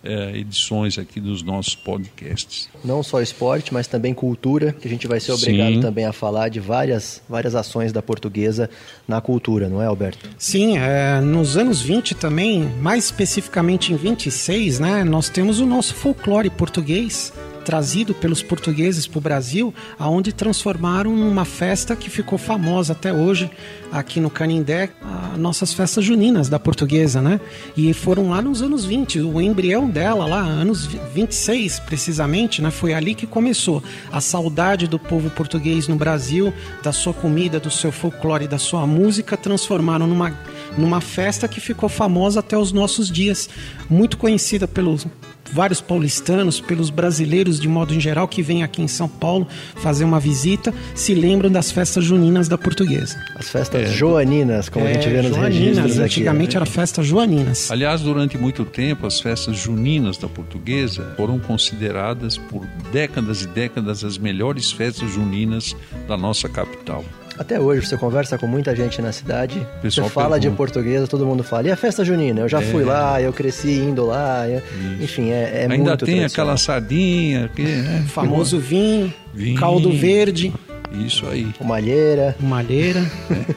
é, 0.06 0.38
edições 0.38 0.98
aqui 0.98 1.20
dos 1.20 1.41
nossos 1.41 1.76
podcasts. 1.76 2.70
Não 2.84 3.02
só 3.02 3.22
esporte, 3.22 3.74
mas 3.74 3.88
também 3.88 4.13
cultura, 4.13 4.72
que 4.72 4.88
a 4.88 4.91
gente 4.91 5.08
vai 5.08 5.20
ser 5.20 5.32
obrigado 5.32 5.74
Sim. 5.74 5.82
também 5.82 6.06
a 6.06 6.13
falar 6.13 6.50
de 6.50 6.60
várias, 6.60 7.22
várias 7.28 7.56
ações 7.56 7.91
da 7.91 8.02
portuguesa 8.02 8.70
na 9.08 9.20
cultura, 9.20 9.68
não 9.68 9.82
é, 9.82 9.88
Alberto? 9.88 10.30
Sim, 10.38 10.78
é, 10.78 11.20
nos 11.20 11.58
anos 11.58 11.82
20 11.82 12.15
também, 12.15 12.63
mais 12.82 13.06
especificamente 13.06 13.91
em 13.91 13.96
26, 13.96 14.80
né, 14.80 15.04
nós 15.04 15.30
temos 15.30 15.60
o 15.60 15.65
nosso 15.65 15.96
folclore 15.96 16.50
português, 16.50 17.34
trazido 17.65 18.13
pelos 18.13 18.43
portugueses 18.43 19.08
para 19.08 19.17
o 19.17 19.21
Brasil, 19.21 19.73
aonde 19.97 20.32
transformaram 20.32 21.15
numa 21.15 21.43
festa 21.43 21.95
que 21.95 22.10
ficou 22.10 22.38
famosa 22.38 22.93
até 22.93 23.12
hoje 23.12 23.49
aqui 23.91 24.19
no 24.19 24.30
Canindé, 24.30 24.89
as 25.34 25.39
nossas 25.39 25.73
festas 25.73 26.04
juninas 26.04 26.47
da 26.47 26.60
portuguesa, 26.60 27.21
né? 27.21 27.41
E 27.75 27.91
foram 27.93 28.30
lá 28.30 28.41
nos 28.41 28.62
anos 28.62 28.86
20, 28.86 29.21
o 29.21 29.41
embrião 29.41 29.89
dela 29.89 30.25
lá, 30.25 30.41
anos 30.41 30.86
26 30.86 31.80
precisamente, 31.80 32.62
né? 32.62 32.69
Foi 32.69 32.93
ali 32.93 33.15
que 33.15 33.25
começou 33.25 33.84
a 34.12 34.21
saudade 34.21 34.88
do 34.88 34.99
povo 34.99 35.30
português 35.32 35.88
no 35.88 35.95
Brasil, 35.95 36.54
da 36.84 36.91
sua 36.91 37.13
comida, 37.13 37.60
do 37.60 37.71
seu 37.71 37.91
folclore, 37.91 38.47
da 38.47 38.60
sua 38.60 38.86
música, 38.86 39.36
transformaram 39.36 40.06
numa 40.06 40.32
numa 40.78 41.02
festa 41.02 41.48
que 41.48 41.60
ficou 41.60 41.90
famosa 41.90 42.40
até 42.40 42.58
os 42.58 42.72
nossos 42.72 43.10
dias, 43.10 43.50
muito 43.90 44.18
conhecida 44.18 44.68
pelos 44.68 45.06
vários 45.52 45.80
paulistanos, 45.82 46.60
pelos 46.60 46.90
brasileiros 46.90 47.60
de 47.60 47.68
modo 47.68 47.94
em 47.94 48.00
geral 48.00 48.28
que 48.28 48.42
vêm 48.42 48.64
aqui 48.64 48.82
em 48.82 48.88
São 48.88 49.08
Paulo 49.08 49.48
fazer 49.76 50.04
uma 50.04 50.20
visita, 50.20 50.74
se 50.94 51.14
lembram 51.14 51.52
das 51.52 51.72
festas 51.72 52.04
juninas 52.04 52.48
da 52.48 52.58
portuguesa. 52.58 53.18
As 53.36 53.50
festas 53.50 53.82
é. 53.82 53.94
joaninas, 53.94 54.70
como 54.70 54.86
é, 54.86 54.92
a 54.92 54.94
gente 54.94 55.10
vê 55.10 55.22
nos 55.22 55.36
joaninas, 55.36 55.54
registros 55.56 56.00
aqui. 56.00 56.04
Antigamente 56.04 56.56
era 56.56 56.66
festas 56.66 57.06
joaninas. 57.06 57.72
Aliás, 57.72 58.02
durante 58.02 58.38
muito 58.38 58.66
tempo, 58.66 59.06
as 59.06 59.20
festas 59.20 59.58
juninas 59.58 60.18
da 60.18 60.28
portuguesa 60.28 61.14
foram 61.16 61.40
consideradas 61.40 62.38
por 62.38 62.66
décadas 62.92 63.44
e 63.44 63.48
décadas 63.48 64.04
as 64.04 64.18
melhores 64.18 64.72
festas 64.72 65.12
juninas 65.12 65.76
da 66.08 66.18
nossa 66.18 66.50
capital. 66.50 67.04
Até 67.38 67.60
hoje, 67.60 67.86
você 67.86 67.98
conversa 67.98 68.38
com 68.38 68.48
muita 68.48 68.74
gente 68.76 69.02
na 69.02 69.12
cidade, 69.12 69.65
Pessoal 69.82 70.08
você 70.08 70.13
fala 70.13 70.39
de 70.39 70.43
pergunta. 70.48 70.58
portuguesa, 70.58 71.06
todo 71.08 71.26
mundo 71.26 71.43
fala. 71.43 71.67
E 71.67 71.71
a 71.71 71.76
festa 71.76 72.04
junina? 72.06 72.41
Eu 72.41 72.48
já 72.50 72.62
fui 72.62 72.84
lá, 72.84 73.21
eu 73.21 73.34
cresci 73.34 73.71
indo 73.74 74.06
lá. 74.06 74.48
eu- 74.48 74.62
Enfim, 75.02 75.32
é, 75.32 75.52
é 75.54 75.62
Ainda 75.63 75.76
muito 75.76 76.06
tem 76.06 76.15
tradicional. 76.17 76.26
aquela 76.28 76.58
sardinha, 76.58 77.50
que, 77.54 77.62
né? 77.62 78.04
O 78.06 78.10
famoso 78.10 78.58
vinho, 78.60 79.13
Vinho. 79.34 79.60
caldo 79.60 79.91
verde, 79.91 80.54
Isso 80.93 81.26
aí. 81.28 81.48
Malheira. 81.62 82.36
malheira. 82.39 83.02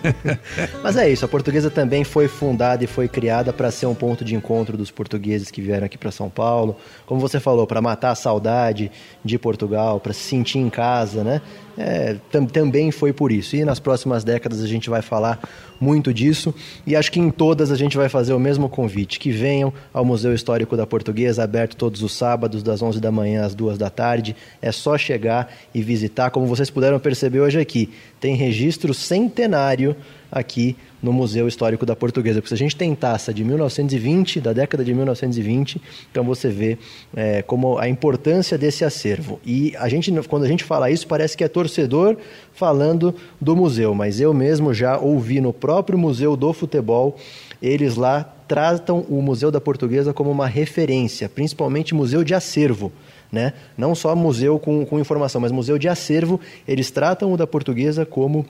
Mas 0.83 0.97
é 0.97 1.09
isso, 1.09 1.25
a 1.25 1.29
portuguesa 1.29 1.71
também 1.71 2.03
foi 2.03 2.27
fundada 2.27 2.83
e 2.83 2.87
foi 2.89 3.07
criada 3.07 3.53
para 3.53 3.71
ser 3.71 3.87
um 3.87 3.95
ponto 3.95 4.25
de 4.25 4.35
encontro 4.35 4.77
dos 4.77 4.91
portugueses 4.91 5.51
que 5.53 5.61
vieram 5.63 5.87
aqui 5.87 5.97
para 5.97 6.11
São 6.11 6.29
Paulo. 6.29 6.77
Como 7.07 7.21
você 7.21 7.39
falou, 7.39 7.65
para 7.67 7.81
matar 7.81 8.11
a 8.11 8.15
saudade 8.17 8.91
de 9.25 9.39
Portugal, 9.39 10.01
para 10.01 10.13
se 10.13 10.21
sentir 10.23 10.59
em 10.59 10.69
casa, 10.69 11.23
né? 11.23 11.41
É, 11.81 12.17
tam- 12.33 12.45
também 12.45 12.91
foi 12.91 13.13
por 13.13 13.31
isso. 13.31 13.55
E 13.55 13.65
nas 13.65 13.79
próximas 13.79 14.25
décadas 14.25 14.61
a 14.61 14.67
gente 14.67 14.91
vai 14.91 15.01
falar 15.01 15.39
muito 15.81 16.13
disso. 16.13 16.53
E 16.85 16.97
acho 16.97 17.13
que 17.13 17.21
em 17.21 17.31
todas 17.31 17.71
a 17.71 17.77
gente 17.77 17.97
vai 17.97 18.09
fazer 18.09 18.33
o 18.33 18.39
mesmo 18.41 18.69
convite: 18.69 19.21
que 19.21 19.31
venham 19.31 19.73
ao 19.95 20.05
Museu 20.05 20.35
Histórico 20.35 20.77
da 20.77 20.85
Portuguesa, 20.87 21.45
aberto 21.45 21.77
todos 21.77 22.03
os 22.03 22.13
sábados, 22.13 22.65
das 22.65 22.83
11 22.83 23.01
da 23.01 23.13
manhã 23.13 23.45
às 23.45 23.55
2 23.55 23.79
da 23.79 23.89
tarde. 23.89 24.35
É 24.61 24.73
só 24.73 24.99
chegar 24.99 25.53
e 25.73 25.81
visitar. 25.81 26.31
Como 26.31 26.47
vocês 26.47 26.69
puderam 26.69 26.99
perceber 26.99 27.41
hoje 27.41 27.61
aqui, 27.61 27.89
tem 28.21 28.35
registro 28.35 28.93
centenário 28.93 29.95
aqui 30.31 30.77
no 31.03 31.13
Museu 31.13 31.47
Histórico 31.49 31.87
da 31.87 31.97
Portuguesa. 31.97 32.41
Porque 32.41 32.49
se 32.49 32.55
a 32.55 32.59
gente 32.59 32.77
tem 32.77 32.95
taça 32.95 33.33
de 33.33 33.45
1920, 33.45 34.41
da 34.41 34.53
década 34.53 34.85
de 34.85 34.93
1920, 34.93 35.81
então 36.11 36.25
você 36.25 36.49
vê 36.49 36.79
é, 37.15 37.43
como 37.43 37.79
a 37.79 37.89
importância 37.89 38.59
desse 38.59 38.85
acervo. 38.85 39.41
E 39.45 39.75
a 39.79 39.89
gente, 39.89 40.13
quando 40.29 40.45
a 40.45 40.49
gente 40.49 40.65
fala 40.65 40.91
isso, 40.91 41.07
parece 41.07 41.37
que 41.37 41.45
é 41.45 41.49
torcedor 41.49 42.17
falando 42.53 43.15
do 43.41 43.55
museu, 43.55 43.95
mas 43.95 44.21
eu 44.21 44.35
mesmo 44.35 44.75
já 44.75 44.99
ouvi 44.99 45.41
no 45.41 45.53
próprio 45.53 45.99
Museu 45.99 46.37
do 46.37 46.53
Futebol, 46.53 47.17
eles 47.63 47.97
lá 47.97 48.35
tratam 48.47 49.05
o 49.09 49.21
Museu 49.21 49.51
da 49.51 49.61
Portuguesa 49.61 50.13
como 50.13 50.31
uma 50.31 50.47
referência, 50.47 51.29
principalmente 51.29 51.95
museu 51.95 52.25
de 52.25 52.35
acervo. 52.35 52.91
Né? 53.31 53.53
Não 53.77 53.95
só 53.95 54.17
museu 54.17 54.59
com, 54.59 54.87
com 54.87 54.99
informação, 54.99 55.39
mas 55.39 55.53
museu 55.53 55.77
de 55.77 55.87
acervo, 55.87 56.41
eles 56.67 56.91
tratam 56.91 57.31
o 57.31 57.37
da 57.37 57.47
portuguesa 57.47 58.07
como 58.07 58.47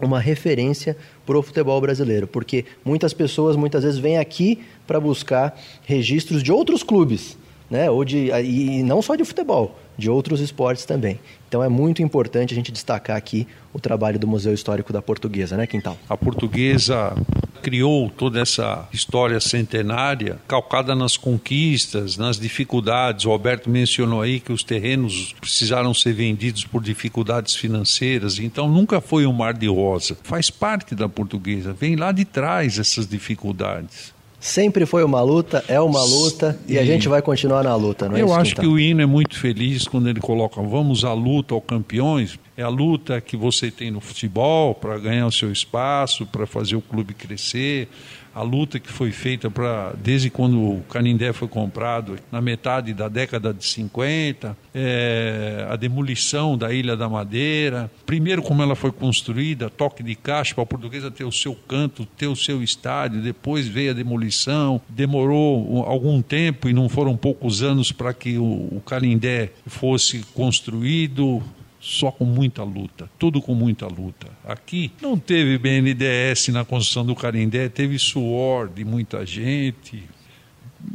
uma 0.00 0.18
referência 0.18 0.96
para 1.26 1.38
o 1.38 1.42
futebol 1.42 1.80
brasileiro, 1.80 2.26
porque 2.26 2.64
muitas 2.84 3.12
pessoas 3.12 3.56
muitas 3.56 3.84
vezes 3.84 3.98
vêm 3.98 4.18
aqui 4.18 4.60
para 4.86 4.98
buscar 4.98 5.58
registros 5.84 6.42
de 6.42 6.52
outros 6.52 6.82
clubes, 6.82 7.36
né? 7.70 7.90
Ou 7.90 8.04
de 8.04 8.30
e 8.42 8.82
não 8.82 9.00
só 9.00 9.14
de 9.14 9.24
futebol, 9.24 9.78
de 9.96 10.10
outros 10.10 10.40
esportes 10.40 10.84
também. 10.84 11.20
Então 11.48 11.62
é 11.62 11.68
muito 11.68 12.02
importante 12.02 12.52
a 12.52 12.56
gente 12.56 12.72
destacar 12.72 13.16
aqui 13.16 13.46
o 13.72 13.78
trabalho 13.78 14.18
do 14.18 14.26
Museu 14.26 14.52
Histórico 14.52 14.92
da 14.92 15.00
Portuguesa, 15.00 15.56
né, 15.56 15.66
Quintal? 15.66 15.96
A 16.08 16.16
portuguesa 16.16 17.14
criou 17.60 18.10
toda 18.10 18.40
essa 18.40 18.88
história 18.92 19.38
centenária 19.38 20.38
calcada 20.48 20.94
nas 20.94 21.16
conquistas, 21.16 22.16
nas 22.16 22.38
dificuldades. 22.38 23.26
O 23.26 23.30
Alberto 23.30 23.68
mencionou 23.68 24.22
aí 24.22 24.40
que 24.40 24.52
os 24.52 24.62
terrenos 24.62 25.34
precisaram 25.40 25.92
ser 25.92 26.12
vendidos 26.12 26.64
por 26.64 26.82
dificuldades 26.82 27.54
financeiras, 27.54 28.38
então 28.38 28.68
nunca 28.68 29.00
foi 29.00 29.26
um 29.26 29.32
mar 29.32 29.54
de 29.54 29.68
rosa. 29.68 30.16
Faz 30.22 30.50
parte 30.50 30.94
da 30.94 31.08
portuguesa, 31.08 31.72
vem 31.72 31.96
lá 31.96 32.12
de 32.12 32.24
trás 32.24 32.78
essas 32.78 33.06
dificuldades. 33.06 34.12
Sempre 34.40 34.86
foi 34.86 35.04
uma 35.04 35.20
luta, 35.20 35.62
é 35.68 35.78
uma 35.78 36.02
luta 36.02 36.58
e 36.66 36.78
a 36.78 36.82
E- 36.82 36.86
gente 36.86 37.08
vai 37.08 37.20
continuar 37.20 37.62
na 37.62 37.74
luta, 37.76 38.08
não 38.08 38.16
é 38.16 38.22
Eu 38.22 38.26
isso, 38.26 38.34
acho 38.34 38.56
que 38.56 38.66
o 38.66 38.78
hino 38.78 39.02
é 39.02 39.06
muito 39.06 39.38
feliz 39.38 39.86
quando 39.86 40.08
ele 40.08 40.18
coloca 40.18 40.62
vamos 40.62 41.04
à 41.04 41.12
luta 41.12 41.54
ao 41.54 41.60
campeões. 41.60 42.38
É 42.56 42.62
a 42.62 42.68
luta 42.68 43.20
que 43.20 43.36
você 43.36 43.70
tem 43.70 43.90
no 43.90 44.00
futebol 44.00 44.74
para 44.74 44.98
ganhar 44.98 45.26
o 45.26 45.32
seu 45.32 45.52
espaço, 45.52 46.24
para 46.26 46.46
fazer 46.46 46.74
o 46.76 46.80
clube 46.80 47.12
crescer. 47.14 47.88
A 48.34 48.42
luta 48.42 48.78
que 48.78 48.88
foi 48.92 49.10
feita 49.10 49.50
para 49.50 49.92
desde 50.02 50.30
quando 50.30 50.56
o 50.60 50.82
Canindé 50.88 51.32
foi 51.32 51.48
comprado, 51.48 52.16
na 52.30 52.40
metade 52.40 52.94
da 52.94 53.08
década 53.08 53.52
de 53.52 53.64
50, 53.64 54.56
é, 54.74 55.66
a 55.68 55.74
demolição 55.76 56.56
da 56.56 56.72
Ilha 56.72 56.96
da 56.96 57.08
Madeira. 57.08 57.90
Primeiro, 58.06 58.40
como 58.42 58.62
ela 58.62 58.76
foi 58.76 58.92
construída, 58.92 59.68
toque 59.68 60.02
de 60.02 60.14
caixa 60.14 60.54
para 60.54 60.62
a 60.62 60.66
portuguesa 60.66 61.10
ter 61.10 61.24
o 61.24 61.32
seu 61.32 61.54
canto, 61.54 62.06
ter 62.16 62.28
o 62.28 62.36
seu 62.36 62.62
estádio. 62.62 63.20
Depois 63.20 63.66
veio 63.66 63.90
a 63.90 63.94
demolição. 63.94 64.80
Demorou 64.88 65.68
um- 65.78 65.82
algum 65.82 66.22
tempo 66.22 66.68
e 66.68 66.72
não 66.72 66.88
foram 66.88 67.16
poucos 67.16 67.62
anos 67.62 67.90
para 67.90 68.14
que 68.14 68.38
o, 68.38 68.44
o 68.44 68.82
Canindé 68.86 69.50
fosse 69.66 70.20
construído 70.34 71.42
só 71.80 72.10
com 72.12 72.26
muita 72.26 72.62
luta, 72.62 73.10
tudo 73.18 73.40
com 73.40 73.54
muita 73.54 73.86
luta. 73.86 74.28
Aqui 74.44 74.92
não 75.00 75.18
teve 75.18 75.56
BNDES 75.56 76.48
na 76.48 76.64
construção 76.64 77.06
do 77.06 77.16
Carindé, 77.16 77.70
teve 77.70 77.98
suor 77.98 78.68
de 78.68 78.84
muita 78.84 79.24
gente, 79.24 80.04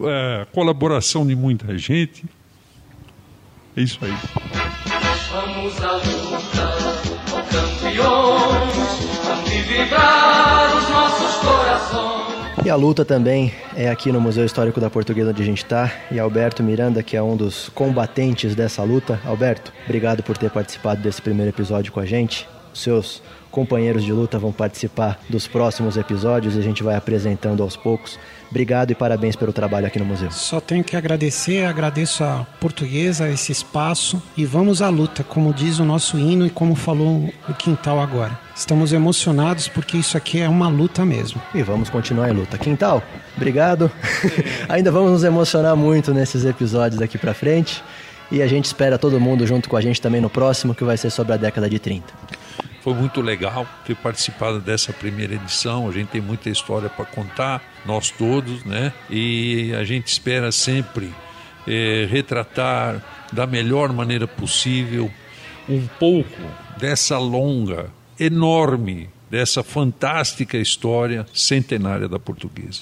é, 0.02 0.46
colaboração 0.52 1.26
de 1.26 1.36
muita 1.36 1.76
gente. 1.78 2.24
É 3.76 3.82
isso 3.82 4.00
aí. 4.02 4.14
Vamos 5.32 5.82
à 5.82 5.94
luta, 5.94 6.78
campeões, 7.52 8.76
de 9.50 9.62
vibrar 9.64 10.78
os 10.78 10.90
nossos 10.90 11.36
corações. 11.38 12.35
E 12.64 12.70
a 12.70 12.76
luta 12.76 13.04
também 13.04 13.54
é 13.76 13.90
aqui 13.90 14.12
no 14.12 14.20
Museu 14.20 14.46
Histórico 14.46 14.80
da 14.80 14.90
Portuguesa 14.90 15.32
onde 15.32 15.42
a 15.42 15.46
gente 15.46 15.64
está. 15.64 15.92
E 16.10 16.20
Alberto 16.20 16.64
Miranda, 16.64 17.04
que 17.04 17.16
é 17.16 17.22
um 17.22 17.36
dos 17.36 17.70
combatentes 17.70 18.56
dessa 18.56 18.82
luta. 18.84 19.20
Alberto, 19.26 19.72
obrigado 19.84 20.24
por 20.24 20.38
ter 20.38 20.50
participado 20.50 21.02
desse 21.02 21.22
primeiro 21.22 21.52
episódio 21.52 21.92
com 21.92 22.00
a 22.00 22.06
gente. 22.06 22.48
Seus 22.76 23.22
companheiros 23.56 24.04
de 24.04 24.12
luta 24.12 24.38
vão 24.38 24.52
participar 24.52 25.18
dos 25.30 25.48
próximos 25.48 25.96
episódios 25.96 26.56
e 26.56 26.60
a 26.60 26.62
gente 26.62 26.84
vai 26.84 26.96
apresentando 26.96 27.64
aos 27.64 27.78
poucos. 27.78 28.20
Obrigado 28.52 28.92
e 28.92 28.96
parabéns 28.96 29.36
pelo 29.38 29.54
trabalho 29.54 29.88
aqui 29.88 29.98
no 29.98 30.04
museu. 30.04 30.30
Só 30.30 30.60
tenho 30.60 30.84
que 30.84 30.96
agradecer, 30.96 31.66
agradeço 31.66 32.22
a 32.24 32.46
portuguesa, 32.60 33.30
esse 33.30 33.54
espaço 33.54 34.22
e 34.36 34.46
vamos 34.46 34.82
à 34.82 34.90
luta, 34.90 35.24
como 35.24 35.54
diz 35.54 35.80
o 35.80 35.86
nosso 35.86 36.20
hino 36.20 36.46
e 36.46 36.50
como 36.50 36.76
falou 36.76 37.34
o 37.48 37.54
Quintal 37.54 38.02
agora. 38.02 38.38
Estamos 38.54 38.92
emocionados 38.92 39.70
porque 39.70 39.96
isso 39.96 40.18
aqui 40.18 40.42
é 40.42 40.50
uma 40.50 40.68
luta 40.68 41.06
mesmo. 41.06 41.42
E 41.54 41.64
vamos 41.64 41.90
continuar 41.90 42.30
em 42.30 42.34
luta. 42.34 42.58
Quintal, 42.58 43.02
obrigado. 43.38 43.90
Ainda 44.68 44.92
vamos 44.92 45.12
nos 45.12 45.24
emocionar 45.24 45.78
muito 45.78 46.14
nesses 46.14 46.44
episódios 46.44 47.00
daqui 47.00 47.18
pra 47.18 47.34
frente. 47.34 47.82
E 48.32 48.42
a 48.42 48.48
gente 48.48 48.66
espera 48.66 48.98
todo 48.98 49.20
mundo 49.20 49.46
junto 49.46 49.70
com 49.70 49.78
a 49.78 49.82
gente 49.82 50.02
também 50.02 50.20
no 50.20 50.30
próximo, 50.30 50.74
que 50.74 50.84
vai 50.84 50.98
ser 50.98 51.10
sobre 51.10 51.34
a 51.34 51.38
década 51.38 51.70
de 51.70 51.80
30. 51.80 52.35
Foi 52.86 52.94
muito 52.94 53.20
legal 53.20 53.68
ter 53.84 53.96
participado 53.96 54.60
dessa 54.60 54.94
primeira 54.94 55.34
edição. 55.34 55.90
A 55.90 55.92
gente 55.92 56.10
tem 56.10 56.22
muita 56.22 56.52
história 56.52 56.88
para 56.88 57.04
contar, 57.04 57.60
nós 57.84 58.12
todos, 58.12 58.64
né? 58.64 58.94
E 59.10 59.74
a 59.74 59.84
gente 59.84 60.06
espera 60.06 60.52
sempre 60.52 61.12
eh, 61.68 62.08
retratar 62.08 63.04
da 63.34 63.48
melhor 63.48 63.92
maneira 63.92 64.28
possível 64.28 65.12
um 65.68 65.88
pouco 66.00 66.40
dessa 66.78 67.18
longa, 67.18 67.90
enorme, 68.20 69.10
dessa 69.32 69.64
fantástica 69.64 70.56
história 70.56 71.26
centenária 71.34 72.08
da 72.08 72.20
portuguesa. 72.20 72.82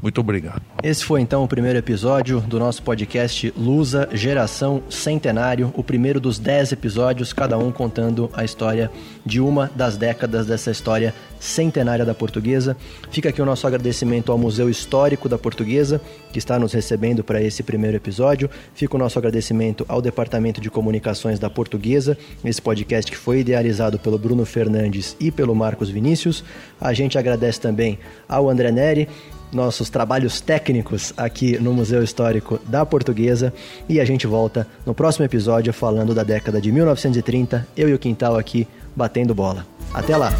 Muito 0.00 0.20
obrigado. 0.20 0.62
Esse 0.82 1.04
foi 1.04 1.20
então 1.20 1.42
o 1.42 1.48
primeiro 1.48 1.78
episódio 1.78 2.40
do 2.40 2.58
nosso 2.58 2.82
podcast 2.82 3.52
Lusa 3.56 4.08
Geração 4.12 4.82
Centenário, 4.90 5.72
o 5.74 5.82
primeiro 5.82 6.20
dos 6.20 6.38
dez 6.38 6.70
episódios, 6.70 7.32
cada 7.32 7.56
um 7.56 7.72
contando 7.72 8.30
a 8.34 8.44
história 8.44 8.90
de 9.24 9.40
uma 9.40 9.70
das 9.74 9.96
décadas 9.96 10.46
dessa 10.46 10.70
história 10.70 11.14
centenária 11.40 12.04
da 12.04 12.14
portuguesa. 12.14 12.76
Fica 13.10 13.30
aqui 13.30 13.40
o 13.40 13.46
nosso 13.46 13.66
agradecimento 13.66 14.30
ao 14.30 14.38
Museu 14.38 14.68
Histórico 14.68 15.28
da 15.28 15.38
Portuguesa, 15.38 16.00
que 16.32 16.38
está 16.38 16.58
nos 16.58 16.72
recebendo 16.72 17.24
para 17.24 17.42
esse 17.42 17.62
primeiro 17.62 17.96
episódio. 17.96 18.50
Fica 18.74 18.96
o 18.96 18.98
nosso 18.98 19.18
agradecimento 19.18 19.84
ao 19.88 20.02
Departamento 20.02 20.60
de 20.60 20.70
Comunicações 20.70 21.38
da 21.38 21.48
Portuguesa, 21.48 22.18
esse 22.44 22.60
podcast 22.60 23.10
que 23.10 23.16
foi 23.16 23.40
idealizado 23.40 23.98
pelo 23.98 24.18
Bruno 24.18 24.44
Fernandes 24.44 25.16
e 25.18 25.30
pelo 25.30 25.54
Marcos 25.54 25.88
Vinícius. 25.88 26.44
A 26.80 26.92
gente 26.92 27.18
agradece 27.18 27.60
também 27.60 27.98
ao 28.28 28.48
André 28.48 28.70
Neri, 28.70 29.08
nossos 29.52 29.88
trabalhos 29.88 30.40
técnicos 30.40 31.12
aqui 31.16 31.58
no 31.58 31.72
Museu 31.72 32.02
Histórico 32.02 32.58
da 32.66 32.84
Portuguesa 32.84 33.52
e 33.88 34.00
a 34.00 34.04
gente 34.04 34.26
volta 34.26 34.66
no 34.84 34.94
próximo 34.94 35.24
episódio 35.24 35.72
falando 35.72 36.14
da 36.14 36.22
década 36.22 36.60
de 36.60 36.72
1930, 36.72 37.66
eu 37.76 37.88
e 37.88 37.94
o 37.94 37.98
Quintal 37.98 38.36
aqui 38.36 38.66
batendo 38.94 39.34
bola. 39.34 39.66
Até 39.92 40.16
lá! 40.16 40.32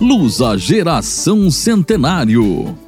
Lusa 0.00 0.56
Geração 0.56 1.50
Centenário. 1.50 2.87